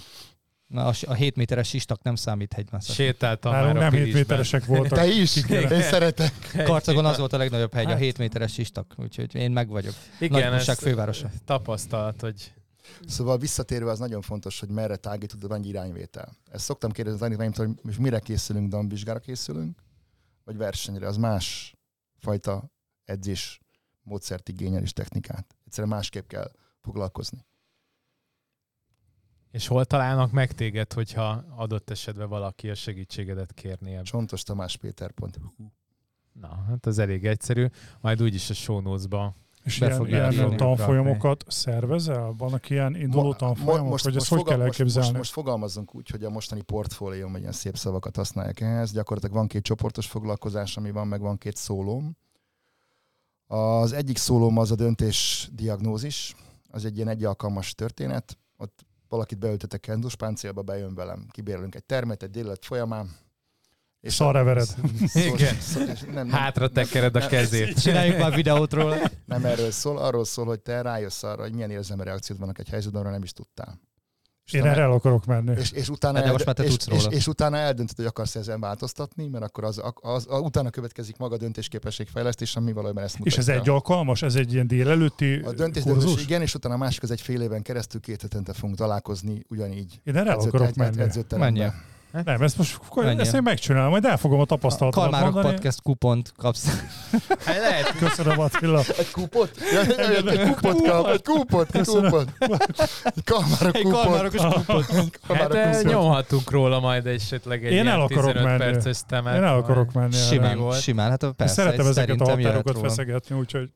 [0.71, 2.95] Na, a, a 7 méteres sistak nem számít hegymászás.
[2.95, 4.23] Sétáltam Nálunk már a nem 7 Pilisben.
[4.23, 4.99] méteresek voltak.
[4.99, 5.33] Te is?
[5.33, 5.73] Kikérem.
[5.73, 6.33] Én szeretek.
[6.65, 7.99] Karcagon az volt a legnagyobb hegy, a Hát.
[7.99, 9.95] 7 méteres sistak, úgyhogy én meg vagyok.
[10.21, 11.31] Igen, fővárosa.
[11.45, 12.53] tapasztalat, hogy
[13.07, 16.37] Szóval visszatérve az nagyon fontos, hogy merre tágítod, van egy irányvétel.
[16.51, 19.79] Ezt szoktam kérdezni az tanítványomtól, hogy most mire készülünk, damvizsgára készülünk,
[20.45, 21.07] vagy versenyre.
[21.07, 21.75] Az más
[22.19, 22.71] fajta
[23.05, 23.61] edzés
[24.03, 25.57] módszert igényel és technikát.
[25.67, 26.51] Egyszerűen másképp kell
[26.81, 27.45] foglalkozni.
[29.51, 34.05] És hol találnak meg téged, hogyha adott esetben valaki a segítségedet kérné ebben?
[34.05, 35.41] Csontos Tamás Péter pont.
[36.33, 37.67] Na, hát az elég egyszerű.
[38.01, 39.35] Majd úgyis a show notes-ba.
[39.65, 42.35] És Be ilyen, ilyen tanfolyamokat szervezel?
[42.39, 43.91] Vannak ilyen induló Mo- tanfolyamok?
[43.91, 45.27] most, ezt most, hogy kell fogal- most, most, elképzelni?
[45.27, 48.93] fogalmazzunk úgy, hogy a mostani portfólióm, ilyen szép szavakat használják ehhez.
[48.93, 52.17] Gyakorlatilag van két csoportos foglalkozás, ami van, meg van két szólóm.
[53.47, 56.35] Az egyik szólóm az a döntés diagnózis,
[56.71, 58.39] az egy ilyen egy alkalmas történet.
[58.57, 63.11] Ott valakit beültetek kendus páncélba, bejön velem, kibérlünk egy termet egy délután folyamán.
[64.03, 64.69] Szarrevered.
[65.15, 65.61] Igen.
[65.61, 67.79] szó- és nem, nem, Hátra tekered a nem- kezét.
[67.83, 68.97] Csináljuk már videót róla.
[69.25, 72.69] nem erről szól, arról szól, hogy te rájössz arra, hogy milyen érzelmi reakciót vannak egy
[72.69, 73.81] helyzetben, arra nem is tudtál.
[74.53, 75.53] És Én erre el akarok menni.
[75.59, 77.11] és, és, utána Hát de most eld- már te és, tudsz róla.
[77.11, 80.71] És, és, utána eldöntöd, hogy akarsz ezen változtatni, mert akkor az, az, az, az utána
[80.71, 83.53] következik maga a döntésképességfejlesztés, ami valójában ezt És mutatja.
[83.55, 84.23] ez egy alkalmas?
[84.23, 87.41] Ez egy ilyen délelőtti a döntés, döntés, igen, és utána a másik az egy fél
[87.41, 90.01] éven keresztül két hetente fogunk találkozni ugyanígy.
[90.05, 91.03] Én erre el Edző- akarok ed- ed- menni.
[91.09, 91.75] edzőteremben.
[92.13, 92.33] Menjél.
[92.33, 93.21] Nem, ezt most Menjél.
[93.21, 95.55] ezt én megcsinálom, majd elfogom a A tapasztalatomat Kalmárok mondani.
[95.55, 96.69] Podcast kupont kapsz.
[97.45, 98.81] Hát lehet, Köszönöm Attila.
[98.99, 99.51] Egy kupot?
[99.73, 99.81] Ja,
[100.31, 102.29] egy kupot kap, egy kupot, egy kupot.
[103.05, 104.03] Egy kalmárok Egy kupot.
[104.03, 104.85] kalmárokos kupont.
[104.89, 105.93] hát Kalmárok kupot.
[105.93, 108.59] nyomhatunk róla majd esetleg egy Én ilyen el akarok 15 menni.
[108.59, 109.37] perces temet.
[109.37, 110.13] Én el akarok menni.
[110.17, 110.81] Simán, volt.
[110.81, 113.71] simán, hát persze, szeretem ezeket a határokat feszegetni, úgyhogy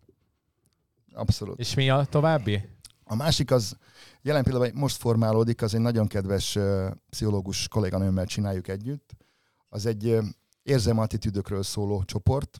[1.14, 1.58] Abszolút.
[1.58, 2.68] És mi a további?
[3.04, 3.76] A másik az,
[4.24, 6.58] jelen pillanatban most formálódik, az egy nagyon kedves
[7.10, 9.10] pszichológus kolléganőmmel csináljuk együtt.
[9.68, 10.18] Az egy
[10.62, 12.58] érzelmi attitűdökről szóló csoport.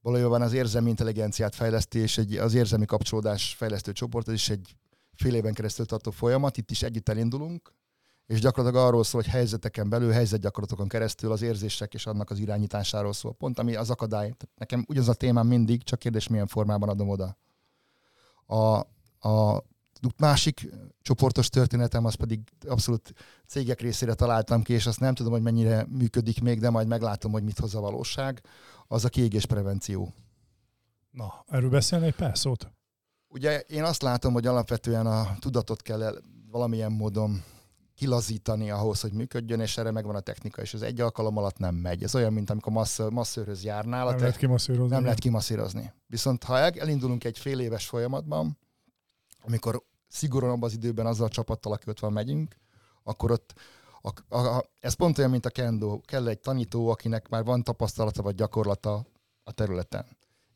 [0.00, 4.76] Valójában az érzelmi intelligenciát fejleszti, és egy, az érzelmi kapcsolódás fejlesztő csoport, ez is egy
[5.14, 7.74] fél éven keresztül tartó folyamat, itt is együtt elindulunk,
[8.26, 13.12] és gyakorlatilag arról szól, hogy helyzeteken belül, helyzetgyakorlatokon keresztül az érzések és annak az irányításáról
[13.12, 13.32] szól.
[13.34, 14.30] Pont ami az akadály.
[14.30, 17.36] Tehát nekem ugyanaz a témám mindig, csak kérdés milyen formában adom oda.
[18.46, 18.78] A,
[19.28, 19.64] a
[20.16, 20.68] másik
[21.02, 23.12] csoportos történetem, az pedig abszolút
[23.46, 27.32] cégek részére találtam ki, és azt nem tudom, hogy mennyire működik még, de majd meglátom,
[27.32, 28.40] hogy mit hoz a valóság.
[28.88, 30.14] Az a kiégésprevenció.
[31.10, 32.70] na, erről beszélni egy pár szót.
[33.28, 36.14] Ugye én azt látom, hogy alapvetően a tudatot kell el
[36.50, 37.42] valamilyen módon
[37.94, 41.74] kilazítani ahhoz, hogy működjön, és erre megvan a technika, és ez egy alkalom alatt nem
[41.74, 42.02] megy.
[42.02, 44.94] Ez olyan, mint amikor masször, masszőrhöz járnál, Nem lehet kimasszírozni.
[44.94, 45.92] nem lehet kimasszírozni.
[46.06, 48.58] Viszont ha el- elindulunk egy fél éves folyamatban,
[49.46, 52.56] amikor szigorúan abban az időben azzal a csapattal, aki ott van, megyünk,
[53.02, 53.54] akkor ott
[54.02, 56.00] a, a, a, ez pont olyan, mint a kendo.
[56.00, 59.06] Kell egy tanító, akinek már van tapasztalata vagy gyakorlata
[59.44, 60.06] a területen.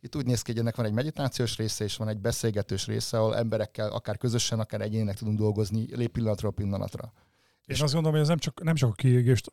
[0.00, 3.18] Itt úgy néz ki, hogy ennek van egy meditációs része, és van egy beszélgetős része,
[3.18, 7.12] ahol emberekkel, akár közösen, akár egyének tudunk dolgozni, lép pillanatról pillanatra.
[7.66, 9.52] Én azt gondolom, hogy ez nem csak, nem csak a kiégést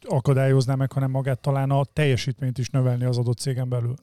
[0.00, 3.94] akadályozná meg, hanem magát talán a teljesítményt is növelni az adott cégen belül.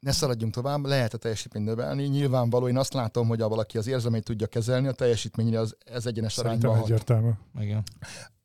[0.00, 2.02] Ne szaladjunk tovább, lehet a teljesítményt növelni.
[2.04, 6.06] Nyilvánvaló, én azt látom, hogy ha valaki az érzelmeit tudja kezelni, a teljesítményre az, ez
[6.06, 6.90] egyenes Szerintem arányban hat.
[6.90, 7.30] egyértelmű.
[7.60, 7.82] Igen.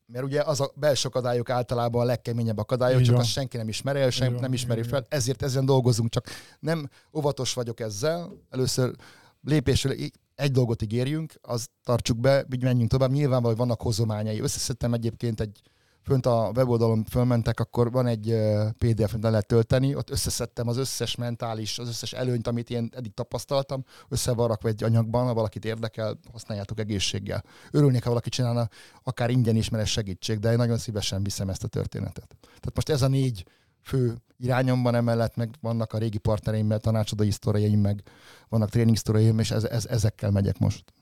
[0.06, 3.24] Mert ugye az a belső akadályok általában a legkeményebb akadályok, Így csak van.
[3.24, 6.26] azt senki nem ismeri el, van, nem ismeri így fel, ezért ezen dolgozunk, csak
[6.60, 8.32] nem óvatos vagyok ezzel.
[8.49, 8.95] Először
[9.41, 9.95] lépésről
[10.36, 13.12] egy dolgot ígérjünk, azt tartsuk be, így menjünk tovább.
[13.12, 14.39] Nyilvánvaló, hogy vannak hozományai.
[14.39, 15.62] Összeszedtem egyébként egy
[16.06, 18.36] fönt a weboldalon fölmentek, akkor van egy
[18.78, 22.89] PDF, amit le lehet tölteni, ott összeszedtem az összes mentális, az összes előnyt, amit én
[22.95, 27.43] eddig tapasztaltam, össze van rakva egy anyagban, ha valakit érdekel, használjátok egészséggel.
[27.72, 28.70] Örülnék, ha valaki csinálna
[29.03, 32.36] akár ingyen is, mert ez segítség, de én nagyon szívesen viszem ezt a történetet.
[32.41, 33.45] Tehát most ez a négy
[33.82, 38.03] fő irányomban emellett meg vannak a régi partnereimmel, tanácsadói sztoreim, meg
[38.49, 40.93] vannak tréning sztoreim, és ez, ez, ezekkel megyek most.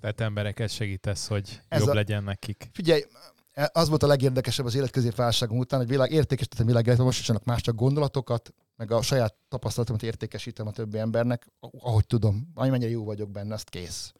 [0.00, 2.68] Tehát embereket segítesz, hogy Ez jobb a- legyen nekik.
[2.72, 3.02] Figyelj,
[3.72, 7.60] az volt a legérdekesebb az életközépválságom után, hogy világ, értékesítettem világéletet, most is csak más
[7.60, 11.46] csak gondolatokat, meg a saját tapasztalatomat értékesítem a többi embernek,
[11.78, 14.12] ahogy tudom, amennyire jó vagyok benne, azt kész.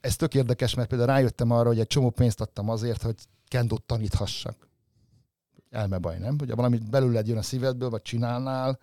[0.00, 3.16] Ez tök érdekes, mert például rájöttem arra, hogy egy csomó pénzt adtam azért, hogy
[3.48, 4.68] kendót taníthassak.
[5.70, 6.38] Elmebaj, nem?
[6.38, 8.78] Hogy valamit belőled jön a szívedből, vagy csinálnál,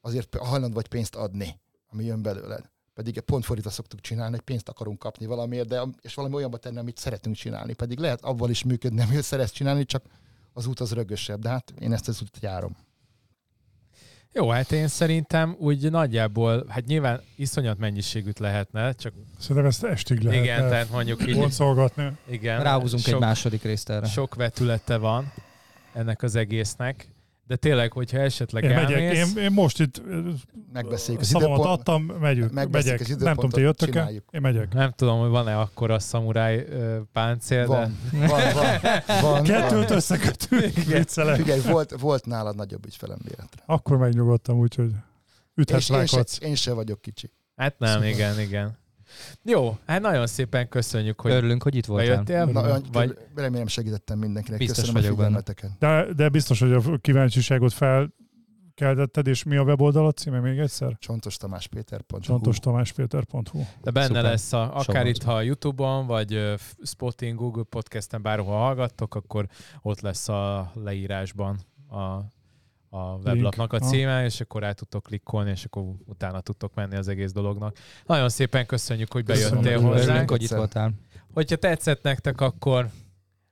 [0.00, 2.70] azért hajlandó vagy pénzt adni, ami jön belőled.
[3.02, 6.78] Pedig pont fordítva szoktuk csinálni, hogy pénzt akarunk kapni valamiért, de és valami olyanba tenni,
[6.78, 7.72] amit szeretünk csinálni.
[7.72, 10.02] Pedig lehet abban is működni, amit szeretsz csinálni, csak
[10.52, 11.40] az út az rögösebb.
[11.40, 12.76] De hát én ezt az utat járom.
[14.32, 20.20] Jó, hát én szerintem úgy nagyjából, hát nyilván iszonyat mennyiségűt lehetne, csak Szerintem ezt estig
[20.20, 22.10] lehet igen, tehát mondjuk így, boncolgatni.
[22.28, 24.06] igen, Ráhúzunk egy sok, második részt erre.
[24.06, 25.32] sok vetülete van
[25.92, 27.08] ennek az egésznek,
[27.50, 30.02] de tényleg, hogyha esetleg Én megyek, elmész, én, én most itt
[30.72, 31.64] Megbeszéljük az időpont.
[31.64, 32.74] adtam, megyünk, megyek.
[33.00, 34.10] az Nem tudom, ti időpontot, jöttök -e?
[34.30, 34.72] Én megyek.
[34.72, 36.66] nem tudom, hogy van-e akkor a szamuráj
[37.12, 38.80] páncél, Van, van, van,
[39.22, 39.96] van, Kettőt van.
[39.96, 40.72] összekötünk.
[40.72, 43.62] Figyelj, volt, volt nálad nagyobb ügyfelem véletre.
[43.66, 44.90] Akkor megnyugodtam, úgyhogy
[45.54, 47.30] üthetsz, És én se, én se vagyok kicsi.
[47.56, 48.78] de hát nem, Szóval- igen, igen.
[49.44, 52.22] Jó, hát nagyon szépen köszönjük, hogy Örülünk, hogy itt voltál.
[52.22, 52.52] bejöttél.
[52.52, 54.58] Na, olyan, vagy remélem segítettem mindenkinek.
[54.58, 55.70] Biztos Köszönöm vagyok a figyelmeteket.
[55.78, 60.96] De, de biztos, hogy a kíváncsiságot felkeltetted, és mi a weboldalad címe még egyszer?
[60.98, 62.00] Csontos Tamás Péter.
[62.20, 64.22] csontostamáspéter.hu De benne Szuper.
[64.22, 65.06] lesz, a, akár Sokat.
[65.06, 69.46] itt, ha Youtube-on, vagy Spotin, Google Podcasten, bárhol hallgattok, akkor
[69.82, 71.58] ott lesz a leírásban
[71.88, 71.98] a,
[72.92, 77.08] a weblapnak a címe, és akkor rá tudtok klikkolni, és akkor utána tudtok menni az
[77.08, 77.76] egész dolognak.
[78.06, 79.50] Nagyon szépen köszönjük, hogy Köszönöm.
[79.50, 80.08] bejöttél Örülünk, hozzánk.
[80.10, 80.92] Örülünk, hogy itt voltál.
[81.32, 82.88] Hogyha tetszett nektek, akkor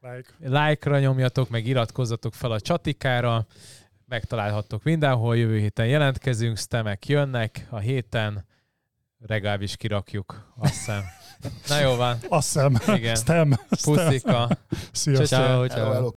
[0.00, 0.30] Like.
[0.40, 3.46] like-ra nyomjatok, meg iratkozzatok fel a csatikára,
[4.06, 8.44] megtalálhattok mindenhol, jövő héten jelentkezünk, stemek jönnek, a héten
[9.26, 11.02] legalábbis kirakjuk, azt hiszem.
[11.68, 12.76] Na jó van, Azt hiszem.
[12.96, 13.14] Igen.
[13.14, 13.54] Stem.
[13.82, 14.48] Puszika.
[14.92, 15.26] Sziasztok.
[15.26, 16.06] Ciao, ciao.